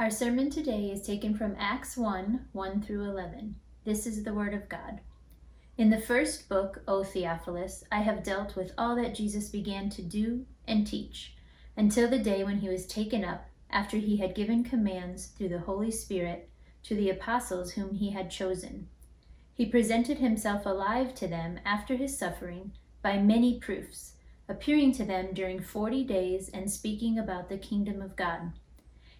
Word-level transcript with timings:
Our 0.00 0.10
sermon 0.10 0.48
today 0.48 0.92
is 0.92 1.04
taken 1.04 1.34
from 1.34 1.56
Acts 1.58 1.96
1 1.96 2.50
1 2.52 2.82
through 2.82 3.02
11. 3.02 3.56
This 3.84 4.06
is 4.06 4.22
the 4.22 4.32
Word 4.32 4.54
of 4.54 4.68
God. 4.68 5.00
In 5.76 5.90
the 5.90 6.00
first 6.00 6.48
book, 6.48 6.82
O 6.86 7.02
Theophilus, 7.02 7.82
I 7.90 8.02
have 8.02 8.22
dealt 8.22 8.54
with 8.54 8.70
all 8.78 8.94
that 8.94 9.16
Jesus 9.16 9.48
began 9.48 9.90
to 9.90 10.02
do 10.02 10.46
and 10.68 10.86
teach, 10.86 11.34
until 11.76 12.08
the 12.08 12.20
day 12.20 12.44
when 12.44 12.58
he 12.58 12.68
was 12.68 12.86
taken 12.86 13.24
up, 13.24 13.48
after 13.70 13.96
he 13.96 14.18
had 14.18 14.36
given 14.36 14.62
commands 14.62 15.26
through 15.26 15.48
the 15.48 15.58
Holy 15.58 15.90
Spirit 15.90 16.48
to 16.84 16.94
the 16.94 17.10
apostles 17.10 17.72
whom 17.72 17.96
he 17.96 18.10
had 18.10 18.30
chosen. 18.30 18.88
He 19.52 19.66
presented 19.66 20.18
himself 20.18 20.64
alive 20.64 21.12
to 21.16 21.26
them 21.26 21.58
after 21.64 21.96
his 21.96 22.16
suffering 22.16 22.70
by 23.02 23.18
many 23.18 23.58
proofs, 23.58 24.12
appearing 24.48 24.92
to 24.92 25.04
them 25.04 25.34
during 25.34 25.60
forty 25.60 26.04
days 26.04 26.50
and 26.50 26.70
speaking 26.70 27.18
about 27.18 27.48
the 27.48 27.58
kingdom 27.58 28.00
of 28.00 28.14
God. 28.14 28.52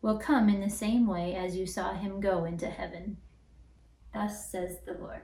will 0.00 0.18
come 0.18 0.48
in 0.48 0.60
the 0.60 0.70
same 0.70 1.06
way 1.06 1.34
as 1.34 1.56
you 1.56 1.66
saw 1.66 1.92
him 1.92 2.20
go 2.20 2.44
into 2.44 2.68
heaven. 2.68 3.16
Thus 4.14 4.50
says 4.50 4.78
the 4.86 4.94
Lord. 4.94 5.22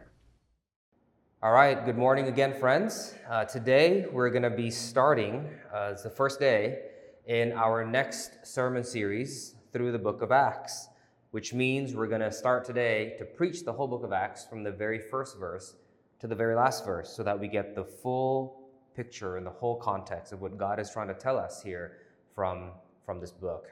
All 1.43 1.53
right, 1.53 1.85
good 1.85 1.99
morning 1.99 2.27
again, 2.27 2.55
friends. 2.55 3.15
Uh, 3.29 3.45
today 3.45 4.07
we're 4.11 4.31
going 4.31 4.43
to 4.43 4.51
be 4.51 4.71
starting, 4.71 5.49
uh, 5.73 5.91
it's 5.93 6.03
the 6.03 6.11
first 6.11 6.41
day 6.41 6.81
in 7.27 7.53
our 7.53 7.85
next 7.85 8.47
sermon 8.47 8.83
series 8.83 9.55
through 9.73 9.93
the 9.93 9.99
book 9.99 10.23
of 10.23 10.33
Acts, 10.33 10.89
which 11.31 11.55
means 11.55 11.95
we're 11.95 12.09
going 12.09 12.21
to 12.21 12.33
start 12.33 12.65
today 12.65 13.15
to 13.19 13.25
preach 13.25 13.65
the 13.65 13.73
whole 13.73 13.87
book 13.87 14.05
of 14.05 14.13
Acts 14.13 14.45
from 14.45 14.65
the 14.65 14.73
very 14.73 14.99
first 14.99 15.39
verse 15.39 15.77
to 16.19 16.27
the 16.27 16.35
very 16.35 16.57
last 16.57 16.85
verse 16.85 17.15
so 17.15 17.23
that 17.23 17.39
we 17.39 17.47
get 17.47 17.75
the 17.75 17.85
full 17.85 18.71
picture 18.97 19.37
and 19.37 19.47
the 19.47 19.51
whole 19.51 19.77
context 19.77 20.33
of 20.33 20.41
what 20.41 20.57
God 20.57 20.81
is 20.81 20.91
trying 20.91 21.09
to 21.09 21.15
tell 21.15 21.39
us 21.39 21.63
here 21.63 21.99
from, 22.35 22.71
from 23.05 23.21
this 23.21 23.33
book. 23.33 23.69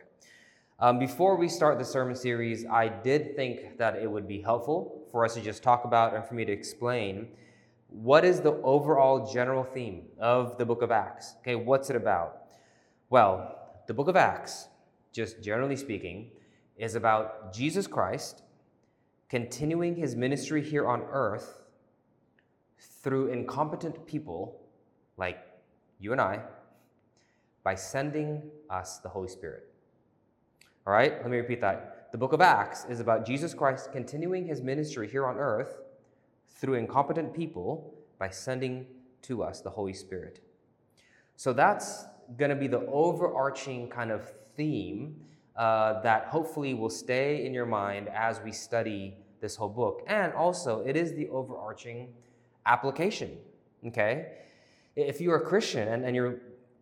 Um, 0.82 0.98
before 0.98 1.36
we 1.36 1.48
start 1.48 1.78
the 1.78 1.84
sermon 1.84 2.16
series, 2.16 2.66
I 2.66 2.88
did 2.88 3.36
think 3.36 3.78
that 3.78 4.02
it 4.02 4.10
would 4.10 4.26
be 4.26 4.42
helpful 4.42 5.06
for 5.12 5.24
us 5.24 5.34
to 5.34 5.40
just 5.40 5.62
talk 5.62 5.84
about 5.84 6.12
and 6.12 6.24
for 6.24 6.34
me 6.34 6.44
to 6.44 6.50
explain 6.50 7.28
what 7.86 8.24
is 8.24 8.40
the 8.40 8.54
overall 8.64 9.32
general 9.32 9.62
theme 9.62 10.06
of 10.18 10.58
the 10.58 10.66
book 10.66 10.82
of 10.82 10.90
Acts. 10.90 11.36
Okay, 11.38 11.54
what's 11.54 11.88
it 11.88 11.94
about? 11.94 12.46
Well, 13.10 13.60
the 13.86 13.94
book 13.94 14.08
of 14.08 14.16
Acts, 14.16 14.66
just 15.12 15.40
generally 15.40 15.76
speaking, 15.76 16.32
is 16.76 16.96
about 16.96 17.54
Jesus 17.54 17.86
Christ 17.86 18.42
continuing 19.28 19.94
his 19.94 20.16
ministry 20.16 20.68
here 20.68 20.88
on 20.88 21.02
earth 21.12 21.60
through 23.04 23.28
incompetent 23.28 24.04
people 24.04 24.60
like 25.16 25.38
you 26.00 26.10
and 26.10 26.20
I 26.20 26.40
by 27.62 27.76
sending 27.76 28.42
us 28.68 28.98
the 28.98 29.08
Holy 29.08 29.28
Spirit. 29.28 29.71
All 30.84 30.92
right, 30.92 31.12
let 31.22 31.30
me 31.30 31.36
repeat 31.36 31.60
that. 31.60 32.08
The 32.10 32.18
book 32.18 32.32
of 32.32 32.40
Acts 32.40 32.86
is 32.88 32.98
about 32.98 33.24
Jesus 33.24 33.54
Christ 33.54 33.92
continuing 33.92 34.46
his 34.46 34.60
ministry 34.60 35.08
here 35.08 35.26
on 35.26 35.36
earth 35.38 35.78
through 36.50 36.74
incompetent 36.74 37.32
people 37.32 37.94
by 38.18 38.30
sending 38.30 38.86
to 39.22 39.44
us 39.44 39.60
the 39.60 39.70
Holy 39.70 39.92
Spirit. 39.92 40.40
So 41.36 41.52
that's 41.52 42.06
going 42.36 42.50
to 42.50 42.56
be 42.56 42.66
the 42.66 42.84
overarching 42.86 43.90
kind 43.90 44.10
of 44.10 44.32
theme 44.56 45.20
uh, 45.54 46.02
that 46.02 46.26
hopefully 46.26 46.74
will 46.74 46.90
stay 46.90 47.46
in 47.46 47.54
your 47.54 47.66
mind 47.66 48.08
as 48.08 48.40
we 48.40 48.50
study 48.50 49.14
this 49.40 49.54
whole 49.54 49.68
book. 49.68 50.02
And 50.08 50.32
also, 50.32 50.80
it 50.80 50.96
is 50.96 51.14
the 51.14 51.28
overarching 51.28 52.08
application. 52.66 53.38
Okay? 53.86 54.32
If 54.96 55.20
you're 55.20 55.36
a 55.36 55.46
Christian 55.46 55.86
and, 55.86 56.04
and 56.04 56.16
you're 56.16 56.40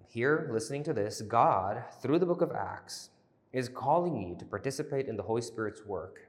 here 0.09 0.49
listening 0.51 0.85
to 0.85 0.95
this, 0.95 1.21
God, 1.21 1.85
through 2.01 2.19
the 2.19 2.27
book 2.27 2.41
of 2.41 2.53
Acts, 2.53 3.11
is 3.53 3.69
calling 3.69 4.17
you 4.17 4.37
to 4.39 4.45
participate 4.45 5.09
in 5.09 5.17
the 5.17 5.23
Holy 5.23 5.43
Spirit's 5.43 5.85
work 5.85 6.29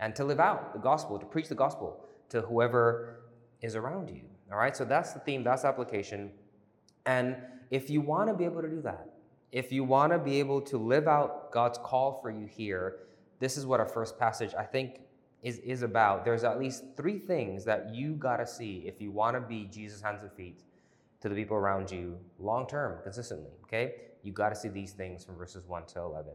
and 0.00 0.14
to 0.16 0.24
live 0.24 0.40
out 0.40 0.72
the 0.72 0.78
gospel, 0.78 1.18
to 1.18 1.26
preach 1.26 1.48
the 1.48 1.54
gospel 1.54 2.04
to 2.30 2.40
whoever 2.42 3.20
is 3.62 3.76
around 3.76 4.10
you. 4.10 4.22
All 4.50 4.58
right, 4.58 4.76
so 4.76 4.84
that's 4.84 5.12
the 5.12 5.20
theme, 5.20 5.44
that's 5.44 5.64
application. 5.64 6.30
And 7.06 7.36
if 7.70 7.90
you 7.90 8.00
want 8.00 8.28
to 8.28 8.34
be 8.34 8.44
able 8.44 8.62
to 8.62 8.68
do 8.68 8.80
that, 8.82 9.08
if 9.52 9.72
you 9.72 9.84
want 9.84 10.12
to 10.12 10.18
be 10.18 10.38
able 10.38 10.60
to 10.62 10.78
live 10.78 11.08
out 11.08 11.52
God's 11.52 11.78
call 11.78 12.20
for 12.20 12.30
you 12.30 12.46
here, 12.46 13.00
this 13.40 13.56
is 13.56 13.66
what 13.66 13.80
our 13.80 13.88
first 13.88 14.18
passage, 14.18 14.54
I 14.58 14.64
think, 14.64 15.00
is, 15.42 15.58
is 15.58 15.82
about. 15.82 16.24
There's 16.24 16.44
at 16.44 16.58
least 16.58 16.84
three 16.96 17.18
things 17.18 17.64
that 17.64 17.94
you 17.94 18.14
got 18.14 18.38
to 18.38 18.46
see 18.46 18.84
if 18.86 19.00
you 19.00 19.10
want 19.10 19.36
to 19.36 19.40
be 19.40 19.64
Jesus' 19.64 20.02
hands 20.02 20.22
and 20.22 20.32
feet 20.32 20.62
to 21.20 21.28
the 21.28 21.34
people 21.34 21.56
around 21.56 21.90
you 21.90 22.18
long 22.38 22.66
term, 22.66 23.02
consistently. 23.02 23.50
Okay? 23.64 23.94
You 24.22 24.32
got 24.32 24.50
to 24.50 24.56
see 24.56 24.68
these 24.68 24.92
things 24.92 25.24
from 25.24 25.36
verses 25.36 25.66
1 25.66 25.86
to 25.86 26.00
11. 26.00 26.32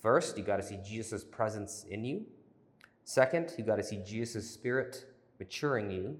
First, 0.00 0.36
you 0.36 0.44
got 0.44 0.56
to 0.56 0.62
see 0.62 0.78
Jesus' 0.84 1.24
presence 1.24 1.84
in 1.88 2.04
you. 2.04 2.26
Second, 3.04 3.52
you 3.58 3.64
got 3.64 3.76
to 3.76 3.82
see 3.82 4.02
Jesus' 4.04 4.50
spirit 4.50 5.06
maturing 5.38 5.90
you. 5.90 6.16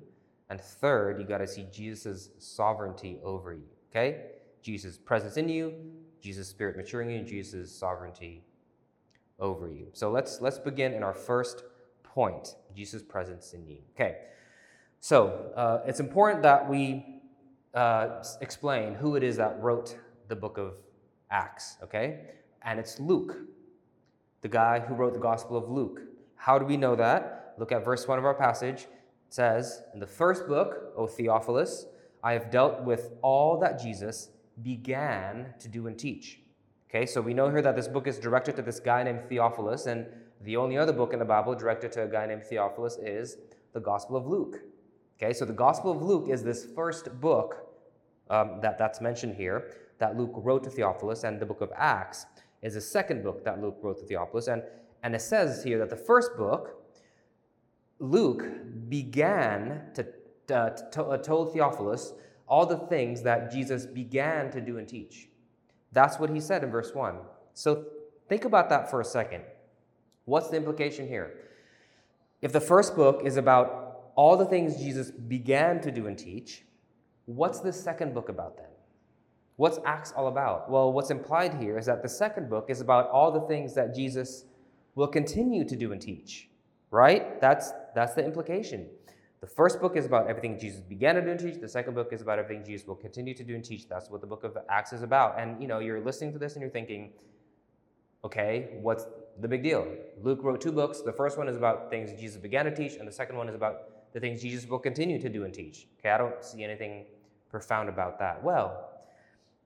And 0.51 0.61
third, 0.61 1.19
you 1.19 1.27
got 1.27 1.39
to 1.39 1.47
see 1.47 1.67
Jesus' 1.73 2.31
sovereignty 2.39 3.19
over 3.23 3.53
you. 3.53 3.69
Okay? 3.91 4.23
Jesus' 4.63 4.97
presence 4.97 5.37
in 5.37 5.49
you, 5.49 5.75
Jesus' 6.21 6.49
spirit 6.49 6.77
maturing 6.77 7.11
you, 7.11 7.23
Jesus' 7.23 7.71
sovereignty 7.71 8.43
over 9.39 9.69
you. 9.69 9.89
So 9.93 10.11
let's 10.11 10.41
let's 10.41 10.59
begin 10.59 10.95
in 10.95 11.03
our 11.03 11.13
first 11.13 11.65
point: 12.03 12.57
Jesus' 12.75 13.03
presence 13.03 13.53
in 13.53 13.67
you. 13.67 13.79
Okay. 13.95 14.19
So 15.01 15.53
uh, 15.55 15.83
it's 15.87 16.01
important 16.01 16.43
that 16.43 16.69
we 16.69 17.14
uh, 17.75 18.25
explain 18.41 18.95
who 18.95 19.17
it 19.17 19.23
is 19.23 19.37
that 19.37 19.61
wrote 19.61 19.97
the 20.29 20.37
book 20.37 20.59
of 20.59 20.75
Acts. 21.31 21.77
Okay, 21.83 22.21
and 22.63 22.79
it's 22.79 22.99
Luke 22.99 23.37
the 24.45 24.49
guy 24.49 24.79
who 24.79 24.95
wrote 24.95 25.15
the 25.15 25.19
Gospel 25.19 25.57
of 25.57 25.71
Luke. 25.71 26.03
How 26.37 26.59
do 26.59 26.67
we 26.67 26.77
know 26.77 26.95
that? 26.97 27.55
Look 27.57 27.73
at 27.73 27.83
verse 27.83 28.07
1 28.07 28.19
of 28.19 28.27
our 28.27 28.35
passage. 28.35 28.83
It 28.83 28.89
says, 29.31 29.83
In 29.95 30.01
the 30.01 30.07
first 30.07 30.47
book, 30.47 30.93
O 30.99 31.07
Theophilus, 31.07 31.87
I 32.23 32.35
have 32.35 32.51
dealt 32.51 32.85
with 32.85 33.13
all 33.23 33.59
that 33.61 33.81
Jesus 33.81 34.29
began 34.63 35.55
to 35.61 35.69
do 35.69 35.87
and 35.87 35.99
teach. 35.99 36.41
Okay, 36.91 37.07
so 37.07 37.23
we 37.23 37.33
know 37.33 37.49
here 37.49 37.63
that 37.63 37.75
this 37.75 37.89
book 37.89 38.07
is 38.07 38.19
directed 38.19 38.55
to 38.57 38.63
this 38.63 38.81
guy 38.81 39.03
named 39.03 39.23
Theophilus, 39.31 39.87
and 39.87 40.07
the 40.43 40.59
only 40.59 40.77
other 40.77 40.93
book 40.93 41.15
in 41.15 41.19
the 41.19 41.25
Bible 41.25 41.55
directed 41.55 41.91
to 41.93 42.03
a 42.03 42.07
guy 42.07 42.27
named 42.27 42.45
Theophilus 42.45 42.99
is 42.99 43.39
the 43.73 43.81
Gospel 43.81 44.15
of 44.15 44.27
Luke. 44.27 44.59
Okay, 45.17 45.33
so 45.33 45.47
the 45.47 45.55
Gospel 45.55 45.91
of 45.91 46.03
Luke 46.03 46.29
is 46.29 46.43
this 46.43 46.67
first 46.67 47.19
book 47.19 47.64
um, 48.35 48.61
that, 48.63 48.79
that's 48.79 49.01
mentioned 49.01 49.37
here 49.37 49.71
that 49.99 50.17
Luke 50.17 50.33
wrote 50.35 50.65
to 50.65 50.71
Theophilus, 50.71 51.25
and 51.25 51.39
the 51.39 51.47
book 51.47 51.61
of 51.61 51.71
Acts 51.77 52.27
is 52.63 52.75
the 52.75 52.81
second 52.81 53.23
book 53.23 53.45
that 53.45 53.61
Luke 53.61 53.79
wrote 53.83 53.99
to 54.01 54.07
Theophilus. 54.07 54.49
And, 54.49 54.63
and 55.03 55.15
it 55.15 55.21
says 55.21 55.63
here 55.63 55.79
that 55.79 55.91
the 55.91 55.97
first 55.97 56.37
book, 56.37 56.83
Luke 57.99 58.45
began 58.89 59.83
to, 59.95 60.07
to, 60.49 61.03
uh, 61.03 61.17
told 61.19 61.53
Theophilus 61.53 62.15
all 62.47 62.67
the 62.67 62.79
things 62.79 63.23
that 63.23 63.53
Jesus 63.53 63.87
began 63.87 64.51
to 64.51 64.61
do 64.61 64.79
and 64.79 64.89
teach. 64.89 65.29
That's 65.93 66.19
what 66.19 66.31
he 66.31 66.41
said 66.41 66.65
in 66.65 66.71
verse 66.71 66.93
1. 66.95 67.17
So 67.53 67.85
think 68.29 68.45
about 68.45 68.69
that 68.71 68.91
for 68.91 69.01
a 69.01 69.05
second. 69.05 69.45
What's 70.25 70.49
the 70.49 70.57
implication 70.57 71.07
here? 71.07 71.35
If 72.43 72.53
the 72.53 72.61
first 72.61 72.97
book 72.97 73.23
is 73.25 73.37
about 73.37 74.11
all 74.17 74.37
the 74.37 74.45
things 74.45 74.77
Jesus 74.77 75.11
began 75.11 75.81
to 75.83 75.91
do 75.91 76.07
and 76.07 76.19
teach, 76.19 76.65
what's 77.27 77.61
the 77.61 77.73
second 77.73 78.15
book 78.15 78.29
about 78.29 78.57
then? 78.57 78.67
What's 79.57 79.79
Acts 79.85 80.13
all 80.17 80.29
about? 80.29 80.71
Well, 80.71 80.93
what's 80.93 81.11
implied 81.11 81.55
here 81.55 81.79
is 81.79 81.87
that 81.87 82.03
the 82.03 82.09
second 82.09 82.51
book 82.51 82.67
is 82.69 82.81
about 82.81 83.09
all 83.11 83.31
the 83.31 83.43
things 83.43 83.75
that 83.75 83.95
Jesus 83.95 84.45
will 84.95 85.07
continue 85.07 85.65
to 85.65 85.77
do 85.77 85.93
and 85.93 86.01
teach. 86.01 86.49
Right? 86.91 87.41
That's 87.41 87.73
that's 87.95 88.15
the 88.15 88.25
implication. 88.25 88.89
The 89.41 89.47
first 89.47 89.81
book 89.81 89.97
is 89.97 90.07
about 90.07 90.29
everything 90.29 90.59
Jesus 90.59 90.81
began 90.81 91.17
to 91.17 91.21
do 91.21 91.31
and 91.31 91.39
teach. 91.39 91.61
The 91.61 91.69
second 91.69 91.95
book 91.95 92.13
is 92.13 92.23
about 92.23 92.39
everything 92.39 92.65
Jesus 92.65 92.87
will 92.87 92.95
continue 92.95 93.35
to 93.35 93.45
do 93.45 93.55
and 93.55 93.65
teach. 93.65 93.89
That's 93.89 94.09
what 94.09 94.21
the 94.21 94.27
book 94.27 94.43
of 94.43 94.57
Acts 94.71 94.93
is 94.93 95.03
about. 95.03 95.39
And 95.39 95.61
you 95.61 95.69
know, 95.69 95.81
you're 95.81 96.01
listening 96.01 96.33
to 96.33 96.39
this 96.39 96.55
and 96.55 96.63
you're 96.63 96.71
thinking, 96.71 97.13
okay, 98.25 98.79
what's 98.81 99.07
the 99.41 99.49
big 99.49 99.63
deal? 99.63 99.87
Luke 100.23 100.41
wrote 100.43 100.61
two 100.61 100.73
books. 100.73 101.03
The 101.03 101.13
first 101.13 101.37
one 101.37 101.49
is 101.49 101.57
about 101.57 101.91
things 101.91 102.19
Jesus 102.19 102.39
began 102.39 102.65
to 102.65 102.75
teach, 102.75 102.95
and 102.95 103.07
the 103.07 103.13
second 103.13 103.37
one 103.37 103.49
is 103.49 103.55
about 103.55 104.13
the 104.15 104.21
things 104.21 104.41
Jesus 104.41 104.69
will 104.69 104.79
continue 104.79 105.21
to 105.21 105.29
do 105.29 105.45
and 105.45 105.53
teach. 105.53 105.89
Okay, 105.99 106.11
I 106.11 106.19
don't 106.19 106.43
see 106.43 106.65
anything 106.65 107.05
profound 107.55 107.89
about 107.89 108.19
that. 108.19 108.43
Well, 108.43 108.91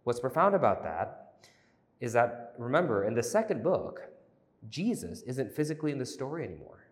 what's 0.04 0.20
profound 0.20 0.54
about 0.54 0.82
that 0.82 1.38
is 2.00 2.12
that, 2.12 2.52
remember, 2.58 3.04
in 3.04 3.14
the 3.14 3.22
second 3.22 3.62
book, 3.62 4.02
Jesus 4.68 5.22
isn't 5.22 5.54
physically 5.54 5.90
in 5.90 5.96
the 5.96 6.04
story 6.04 6.44
anymore. 6.44 6.84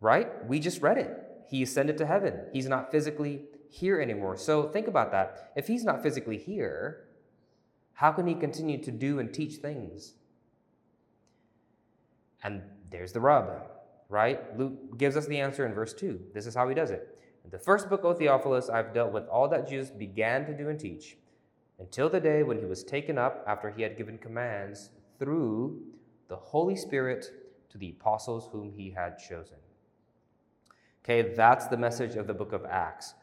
Right? 0.00 0.44
We 0.48 0.58
just 0.58 0.82
read 0.82 0.98
it. 0.98 1.12
He 1.48 1.62
ascended 1.62 1.96
to 1.98 2.06
heaven. 2.06 2.40
He's 2.52 2.66
not 2.66 2.90
physically 2.90 3.42
here 3.70 4.00
anymore. 4.00 4.36
So 4.36 4.68
think 4.68 4.88
about 4.88 5.12
that. 5.12 5.52
If 5.54 5.68
he's 5.68 5.84
not 5.84 6.02
physically 6.02 6.36
here, 6.36 7.04
how 7.92 8.10
can 8.10 8.26
he 8.26 8.34
continue 8.34 8.82
to 8.82 8.90
do 8.90 9.20
and 9.20 9.32
teach 9.32 9.58
things? 9.58 10.14
And 12.42 12.62
there's 12.90 13.12
the 13.12 13.20
rub, 13.20 13.62
right? 14.08 14.58
Luke 14.58 14.98
gives 14.98 15.16
us 15.16 15.26
the 15.26 15.38
answer 15.38 15.64
in 15.64 15.72
verse 15.72 15.94
2. 15.94 16.20
This 16.34 16.46
is 16.48 16.56
how 16.56 16.68
he 16.68 16.74
does 16.74 16.90
it. 16.90 17.13
In 17.44 17.50
the 17.50 17.58
first 17.58 17.90
book, 17.90 18.04
O 18.04 18.14
Theophilus, 18.14 18.70
I've 18.70 18.94
dealt 18.94 19.12
with 19.12 19.28
all 19.28 19.48
that 19.48 19.68
Jesus 19.68 19.90
began 19.90 20.46
to 20.46 20.56
do 20.56 20.70
and 20.70 20.80
teach 20.80 21.18
until 21.78 22.08
the 22.08 22.20
day 22.20 22.42
when 22.42 22.58
he 22.58 22.64
was 22.64 22.82
taken 22.82 23.18
up 23.18 23.44
after 23.46 23.70
he 23.70 23.82
had 23.82 23.98
given 23.98 24.16
commands 24.16 24.90
through 25.18 25.82
the 26.28 26.36
Holy 26.36 26.74
Spirit 26.74 27.26
to 27.70 27.78
the 27.78 27.90
apostles 27.90 28.48
whom 28.50 28.72
he 28.72 28.90
had 28.90 29.18
chosen. 29.18 29.58
Okay, 31.04 31.34
that's 31.34 31.66
the 31.66 31.76
message 31.76 32.16
of 32.16 32.26
the 32.26 32.32
book 32.34 32.52
of 32.52 32.64
Acts. 32.64 33.14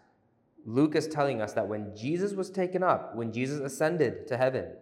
Luke 0.65 0.95
is 0.95 1.07
telling 1.07 1.41
us 1.41 1.53
that 1.53 1.67
when 1.67 1.95
Jesus 1.95 2.33
was 2.33 2.51
taken 2.51 2.83
up, 2.83 3.15
when 3.15 3.33
Jesus 3.33 3.59
ascended 3.59 4.27
to 4.27 4.37
heaven, 4.37 4.73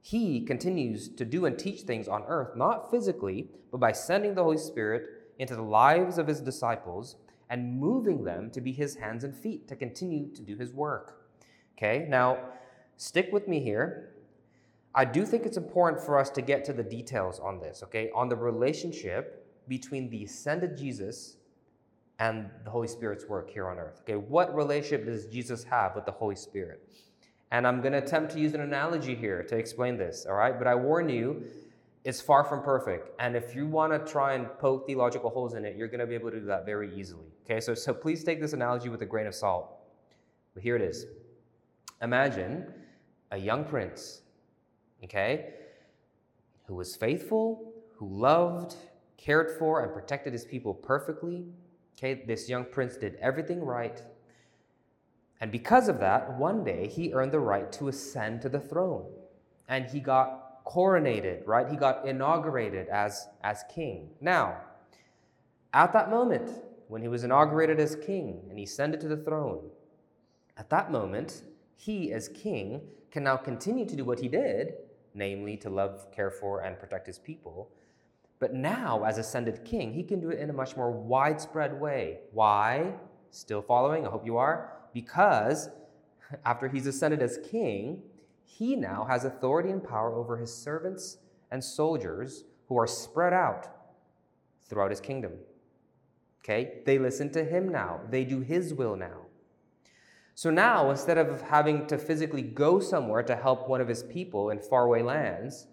he 0.00 0.40
continues 0.40 1.08
to 1.08 1.24
do 1.24 1.46
and 1.46 1.56
teach 1.56 1.82
things 1.82 2.08
on 2.08 2.24
earth, 2.26 2.56
not 2.56 2.90
physically, 2.90 3.48
but 3.70 3.78
by 3.78 3.92
sending 3.92 4.34
the 4.34 4.42
Holy 4.42 4.58
Spirit 4.58 5.04
into 5.38 5.54
the 5.54 5.62
lives 5.62 6.18
of 6.18 6.26
his 6.26 6.40
disciples 6.40 7.16
and 7.52 7.78
moving 7.78 8.24
them 8.24 8.50
to 8.50 8.62
be 8.62 8.72
his 8.72 8.96
hands 8.96 9.24
and 9.24 9.36
feet 9.36 9.68
to 9.68 9.76
continue 9.76 10.34
to 10.34 10.40
do 10.42 10.56
his 10.56 10.72
work. 10.72 11.26
Okay, 11.76 12.06
now 12.08 12.38
stick 12.96 13.28
with 13.30 13.46
me 13.46 13.60
here. 13.60 14.14
I 14.94 15.04
do 15.04 15.26
think 15.26 15.44
it's 15.44 15.58
important 15.58 16.02
for 16.02 16.18
us 16.18 16.30
to 16.30 16.40
get 16.40 16.64
to 16.64 16.72
the 16.72 16.82
details 16.82 17.38
on 17.38 17.60
this, 17.60 17.82
okay, 17.84 18.10
on 18.14 18.30
the 18.30 18.36
relationship 18.36 19.46
between 19.68 20.08
the 20.08 20.24
ascended 20.24 20.78
Jesus 20.78 21.36
and 22.18 22.48
the 22.64 22.70
Holy 22.70 22.88
Spirit's 22.88 23.26
work 23.26 23.50
here 23.50 23.68
on 23.68 23.78
earth. 23.78 24.00
Okay, 24.02 24.16
what 24.16 24.54
relationship 24.54 25.04
does 25.04 25.26
Jesus 25.26 25.62
have 25.62 25.94
with 25.94 26.06
the 26.06 26.12
Holy 26.12 26.36
Spirit? 26.36 26.88
And 27.50 27.66
I'm 27.66 27.82
going 27.82 27.92
to 27.92 27.98
attempt 27.98 28.32
to 28.32 28.40
use 28.40 28.54
an 28.54 28.62
analogy 28.62 29.14
here 29.14 29.42
to 29.42 29.56
explain 29.58 29.98
this, 29.98 30.24
all 30.26 30.36
right? 30.36 30.56
But 30.58 30.68
I 30.68 30.74
warn 30.74 31.10
you, 31.10 31.42
it's 32.04 32.20
far 32.20 32.42
from 32.42 32.62
perfect. 32.62 33.10
And 33.20 33.36
if 33.36 33.54
you 33.54 33.66
want 33.66 33.92
to 33.92 34.12
try 34.12 34.34
and 34.34 34.46
poke 34.58 34.86
theological 34.86 35.30
holes 35.30 35.54
in 35.54 35.64
it, 35.64 35.76
you're 35.76 35.88
going 35.88 36.00
to 36.00 36.06
be 36.06 36.14
able 36.14 36.30
to 36.30 36.40
do 36.40 36.46
that 36.46 36.66
very 36.66 36.94
easily. 36.98 37.26
Okay, 37.44 37.60
so, 37.60 37.74
so 37.74 37.94
please 37.94 38.24
take 38.24 38.40
this 38.40 38.52
analogy 38.52 38.88
with 38.88 39.02
a 39.02 39.06
grain 39.06 39.26
of 39.26 39.34
salt. 39.34 39.78
But 40.54 40.62
here 40.62 40.76
it 40.76 40.82
is 40.82 41.06
Imagine 42.02 42.66
a 43.30 43.36
young 43.36 43.64
prince, 43.64 44.22
okay, 45.04 45.54
who 46.66 46.74
was 46.74 46.96
faithful, 46.96 47.72
who 47.96 48.08
loved, 48.08 48.74
cared 49.16 49.56
for, 49.56 49.84
and 49.84 49.92
protected 49.92 50.32
his 50.32 50.44
people 50.44 50.74
perfectly. 50.74 51.44
Okay, 51.96 52.24
this 52.26 52.48
young 52.48 52.64
prince 52.64 52.96
did 52.96 53.16
everything 53.20 53.62
right. 53.62 54.02
And 55.40 55.52
because 55.52 55.88
of 55.88 56.00
that, 56.00 56.36
one 56.38 56.64
day 56.64 56.88
he 56.88 57.12
earned 57.12 57.32
the 57.32 57.40
right 57.40 57.70
to 57.72 57.88
ascend 57.88 58.42
to 58.42 58.48
the 58.48 58.60
throne. 58.60 59.06
And 59.68 59.86
he 59.86 60.00
got 60.00 60.41
coronated, 60.72 61.46
right? 61.46 61.68
He 61.68 61.76
got 61.76 62.06
inaugurated 62.06 62.88
as, 62.88 63.28
as 63.42 63.64
king. 63.74 64.10
Now, 64.20 64.56
at 65.72 65.92
that 65.92 66.10
moment, 66.10 66.50
when 66.88 67.02
he 67.02 67.08
was 67.08 67.24
inaugurated 67.24 67.80
as 67.80 67.96
king 67.96 68.42
and 68.48 68.58
he 68.58 68.64
ascended 68.64 69.00
to 69.00 69.08
the 69.08 69.16
throne, 69.16 69.70
at 70.56 70.70
that 70.70 70.90
moment, 70.90 71.42
he, 71.76 72.12
as 72.12 72.28
king, 72.28 72.80
can 73.10 73.24
now 73.24 73.36
continue 73.36 73.86
to 73.86 73.96
do 73.96 74.04
what 74.04 74.20
he 74.20 74.28
did, 74.28 74.74
namely 75.14 75.56
to 75.58 75.70
love, 75.70 76.10
care 76.12 76.30
for, 76.30 76.60
and 76.60 76.78
protect 76.78 77.06
his 77.06 77.18
people. 77.18 77.70
But 78.38 78.54
now, 78.54 79.04
as 79.04 79.18
ascended 79.18 79.64
king, 79.64 79.92
he 79.92 80.02
can 80.02 80.20
do 80.20 80.30
it 80.30 80.38
in 80.38 80.50
a 80.50 80.52
much 80.52 80.76
more 80.76 80.90
widespread 80.90 81.78
way. 81.80 82.20
Why? 82.32 82.94
Still 83.30 83.62
following? 83.62 84.06
I 84.06 84.10
hope 84.10 84.26
you 84.26 84.36
are. 84.36 84.72
Because 84.92 85.70
after 86.44 86.68
he's 86.68 86.86
ascended 86.86 87.22
as 87.22 87.38
king, 87.50 88.02
he 88.58 88.76
now 88.76 89.06
has 89.08 89.24
authority 89.24 89.70
and 89.70 89.82
power 89.82 90.14
over 90.14 90.36
his 90.36 90.54
servants 90.54 91.18
and 91.50 91.62
soldiers 91.62 92.44
who 92.68 92.78
are 92.78 92.86
spread 92.86 93.32
out 93.32 93.68
throughout 94.68 94.90
his 94.90 95.00
kingdom. 95.00 95.32
Okay? 96.44 96.82
They 96.84 96.98
listen 96.98 97.30
to 97.32 97.44
him 97.44 97.70
now, 97.70 98.00
they 98.10 98.24
do 98.24 98.40
his 98.40 98.74
will 98.74 98.96
now. 98.96 99.26
So 100.34 100.50
now, 100.50 100.90
instead 100.90 101.18
of 101.18 101.42
having 101.42 101.86
to 101.86 101.98
physically 101.98 102.42
go 102.42 102.80
somewhere 102.80 103.22
to 103.22 103.36
help 103.36 103.68
one 103.68 103.80
of 103.80 103.88
his 103.88 104.02
people 104.02 104.50
in 104.50 104.58
faraway 104.58 105.02
lands, 105.02 105.66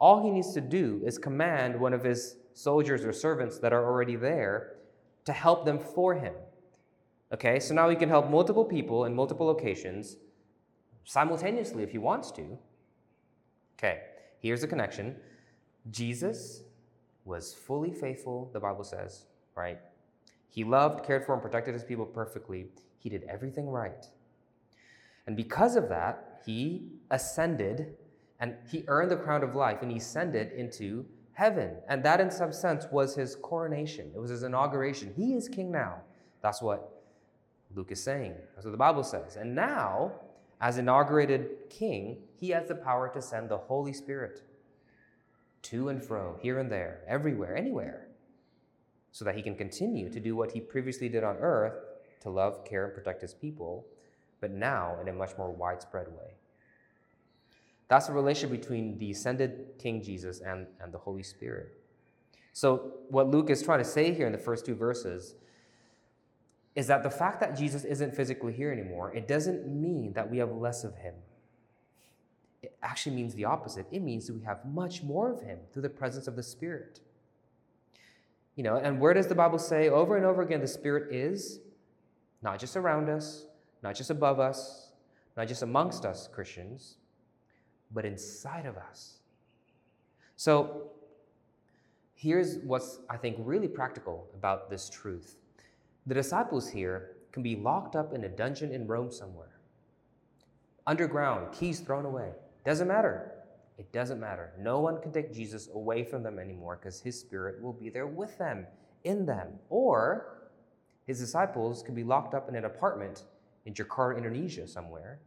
all 0.00 0.22
he 0.22 0.30
needs 0.30 0.54
to 0.54 0.60
do 0.60 1.02
is 1.04 1.18
command 1.18 1.78
one 1.78 1.92
of 1.92 2.04
his 2.04 2.36
soldiers 2.52 3.04
or 3.04 3.12
servants 3.12 3.58
that 3.58 3.72
are 3.72 3.84
already 3.84 4.16
there 4.16 4.76
to 5.24 5.32
help 5.32 5.64
them 5.64 5.78
for 5.78 6.14
him. 6.14 6.34
Okay, 7.32 7.60
so 7.60 7.74
now 7.74 7.88
he 7.88 7.96
can 7.96 8.08
help 8.08 8.30
multiple 8.30 8.64
people 8.64 9.04
in 9.04 9.14
multiple 9.14 9.46
locations 9.46 10.16
simultaneously 11.08 11.82
if 11.82 11.90
he 11.90 11.96
wants 11.96 12.30
to. 12.30 12.58
Okay, 13.78 14.02
here's 14.40 14.60
the 14.60 14.66
connection 14.66 15.16
Jesus 15.90 16.62
was 17.24 17.54
fully 17.54 17.92
faithful, 17.92 18.50
the 18.52 18.60
Bible 18.60 18.84
says, 18.84 19.24
right? 19.54 19.78
He 20.50 20.64
loved, 20.64 21.04
cared 21.04 21.24
for, 21.24 21.32
and 21.32 21.42
protected 21.42 21.72
his 21.72 21.84
people 21.84 22.04
perfectly. 22.04 22.66
He 22.98 23.08
did 23.08 23.24
everything 23.24 23.68
right. 23.68 24.06
And 25.26 25.36
because 25.36 25.76
of 25.76 25.88
that, 25.88 26.42
he 26.44 26.88
ascended 27.10 27.94
and 28.40 28.54
he 28.70 28.84
earned 28.86 29.10
the 29.10 29.16
crown 29.16 29.42
of 29.42 29.54
life 29.54 29.78
and 29.82 29.90
he 29.90 29.98
ascended 29.98 30.52
into 30.52 31.06
heaven. 31.32 31.76
And 31.88 32.02
that, 32.04 32.20
in 32.20 32.30
some 32.30 32.52
sense, 32.52 32.86
was 32.90 33.14
his 33.14 33.34
coronation, 33.36 34.10
it 34.14 34.18
was 34.18 34.30
his 34.30 34.42
inauguration. 34.42 35.14
He 35.16 35.34
is 35.34 35.48
king 35.48 35.70
now. 35.70 36.02
That's 36.42 36.60
what 36.60 37.02
Luke 37.74 37.92
is 37.92 38.02
saying. 38.02 38.34
That's 38.54 38.64
what 38.66 38.72
the 38.72 38.78
Bible 38.78 39.04
says. 39.04 39.36
And 39.36 39.54
now, 39.54 40.12
as 40.60 40.78
inaugurated 40.78 41.70
king, 41.70 42.18
he 42.34 42.50
has 42.50 42.68
the 42.68 42.74
power 42.74 43.08
to 43.08 43.22
send 43.22 43.48
the 43.48 43.58
Holy 43.58 43.92
Spirit 43.92 44.42
to 45.62 45.88
and 45.88 46.02
fro, 46.02 46.38
here 46.40 46.58
and 46.58 46.70
there, 46.70 47.00
everywhere, 47.06 47.56
anywhere, 47.56 48.08
so 49.12 49.24
that 49.24 49.34
he 49.34 49.42
can 49.42 49.54
continue 49.54 50.08
to 50.10 50.20
do 50.20 50.36
what 50.36 50.52
he 50.52 50.60
previously 50.60 51.08
did 51.08 51.24
on 51.24 51.36
earth 51.36 51.74
to 52.20 52.30
love, 52.30 52.64
care, 52.64 52.86
and 52.86 52.94
protect 52.94 53.22
his 53.22 53.34
people, 53.34 53.86
but 54.40 54.50
now 54.50 54.96
in 55.00 55.08
a 55.08 55.12
much 55.12 55.36
more 55.36 55.50
widespread 55.50 56.08
way. 56.08 56.34
That's 57.88 58.06
the 58.06 58.12
relationship 58.12 58.60
between 58.60 58.98
the 58.98 59.10
ascended 59.10 59.72
King 59.78 60.02
Jesus 60.02 60.40
and, 60.40 60.66
and 60.80 60.92
the 60.92 60.98
Holy 60.98 61.22
Spirit. 61.22 61.74
So, 62.52 62.92
what 63.08 63.28
Luke 63.28 63.50
is 63.50 63.62
trying 63.62 63.78
to 63.78 63.84
say 63.84 64.12
here 64.12 64.26
in 64.26 64.32
the 64.32 64.38
first 64.38 64.66
two 64.66 64.74
verses 64.74 65.36
is 66.78 66.86
that 66.86 67.02
the 67.02 67.10
fact 67.10 67.40
that 67.40 67.56
Jesus 67.56 67.82
isn't 67.82 68.14
physically 68.14 68.52
here 68.52 68.70
anymore, 68.70 69.12
it 69.12 69.26
doesn't 69.26 69.66
mean 69.66 70.12
that 70.12 70.30
we 70.30 70.38
have 70.38 70.52
less 70.52 70.84
of 70.84 70.94
him. 70.94 71.14
It 72.62 72.76
actually 72.84 73.16
means 73.16 73.34
the 73.34 73.46
opposite. 73.46 73.88
It 73.90 74.00
means 74.00 74.28
that 74.28 74.34
we 74.34 74.44
have 74.44 74.64
much 74.64 75.02
more 75.02 75.32
of 75.32 75.40
him 75.40 75.58
through 75.72 75.82
the 75.82 75.88
presence 75.88 76.28
of 76.28 76.36
the 76.36 76.42
Spirit. 76.44 77.00
You 78.54 78.62
know, 78.62 78.76
and 78.76 79.00
where 79.00 79.12
does 79.12 79.26
the 79.26 79.34
Bible 79.34 79.58
say 79.58 79.88
over 79.88 80.16
and 80.16 80.24
over 80.24 80.40
again 80.40 80.60
the 80.60 80.68
Spirit 80.68 81.12
is? 81.12 81.58
Not 82.42 82.60
just 82.60 82.76
around 82.76 83.08
us, 83.08 83.46
not 83.82 83.96
just 83.96 84.10
above 84.10 84.38
us, 84.38 84.92
not 85.36 85.48
just 85.48 85.62
amongst 85.62 86.04
us 86.04 86.28
Christians, 86.32 86.94
but 87.90 88.04
inside 88.04 88.66
of 88.66 88.76
us. 88.76 89.18
So, 90.36 90.92
here's 92.14 92.58
what's, 92.58 93.00
I 93.10 93.16
think, 93.16 93.34
really 93.40 93.66
practical 93.66 94.28
about 94.32 94.70
this 94.70 94.88
truth 94.88 95.34
the 96.08 96.14
disciples 96.14 96.70
here 96.70 97.16
can 97.32 97.42
be 97.42 97.54
locked 97.54 97.94
up 97.94 98.14
in 98.14 98.24
a 98.24 98.28
dungeon 98.28 98.72
in 98.72 98.86
Rome 98.86 99.12
somewhere, 99.12 99.60
underground, 100.86 101.52
keys 101.52 101.80
thrown 101.80 102.06
away. 102.06 102.30
Doesn't 102.64 102.88
matter. 102.88 103.32
It 103.76 103.92
doesn't 103.92 104.18
matter. 104.18 104.52
No 104.58 104.80
one 104.80 105.00
can 105.02 105.12
take 105.12 105.32
Jesus 105.32 105.68
away 105.74 106.02
from 106.02 106.22
them 106.22 106.38
anymore 106.38 106.78
because 106.80 107.00
his 107.00 107.20
spirit 107.20 107.62
will 107.62 107.74
be 107.74 107.90
there 107.90 108.06
with 108.06 108.36
them, 108.38 108.66
in 109.04 109.26
them. 109.26 109.48
Or 109.68 110.48
his 111.06 111.20
disciples 111.20 111.82
could 111.82 111.94
be 111.94 112.04
locked 112.04 112.34
up 112.34 112.48
in 112.48 112.56
an 112.56 112.64
apartment 112.64 113.24
in 113.66 113.74
Jakarta, 113.74 114.16
Indonesia, 114.16 114.66
somewhere 114.66 115.20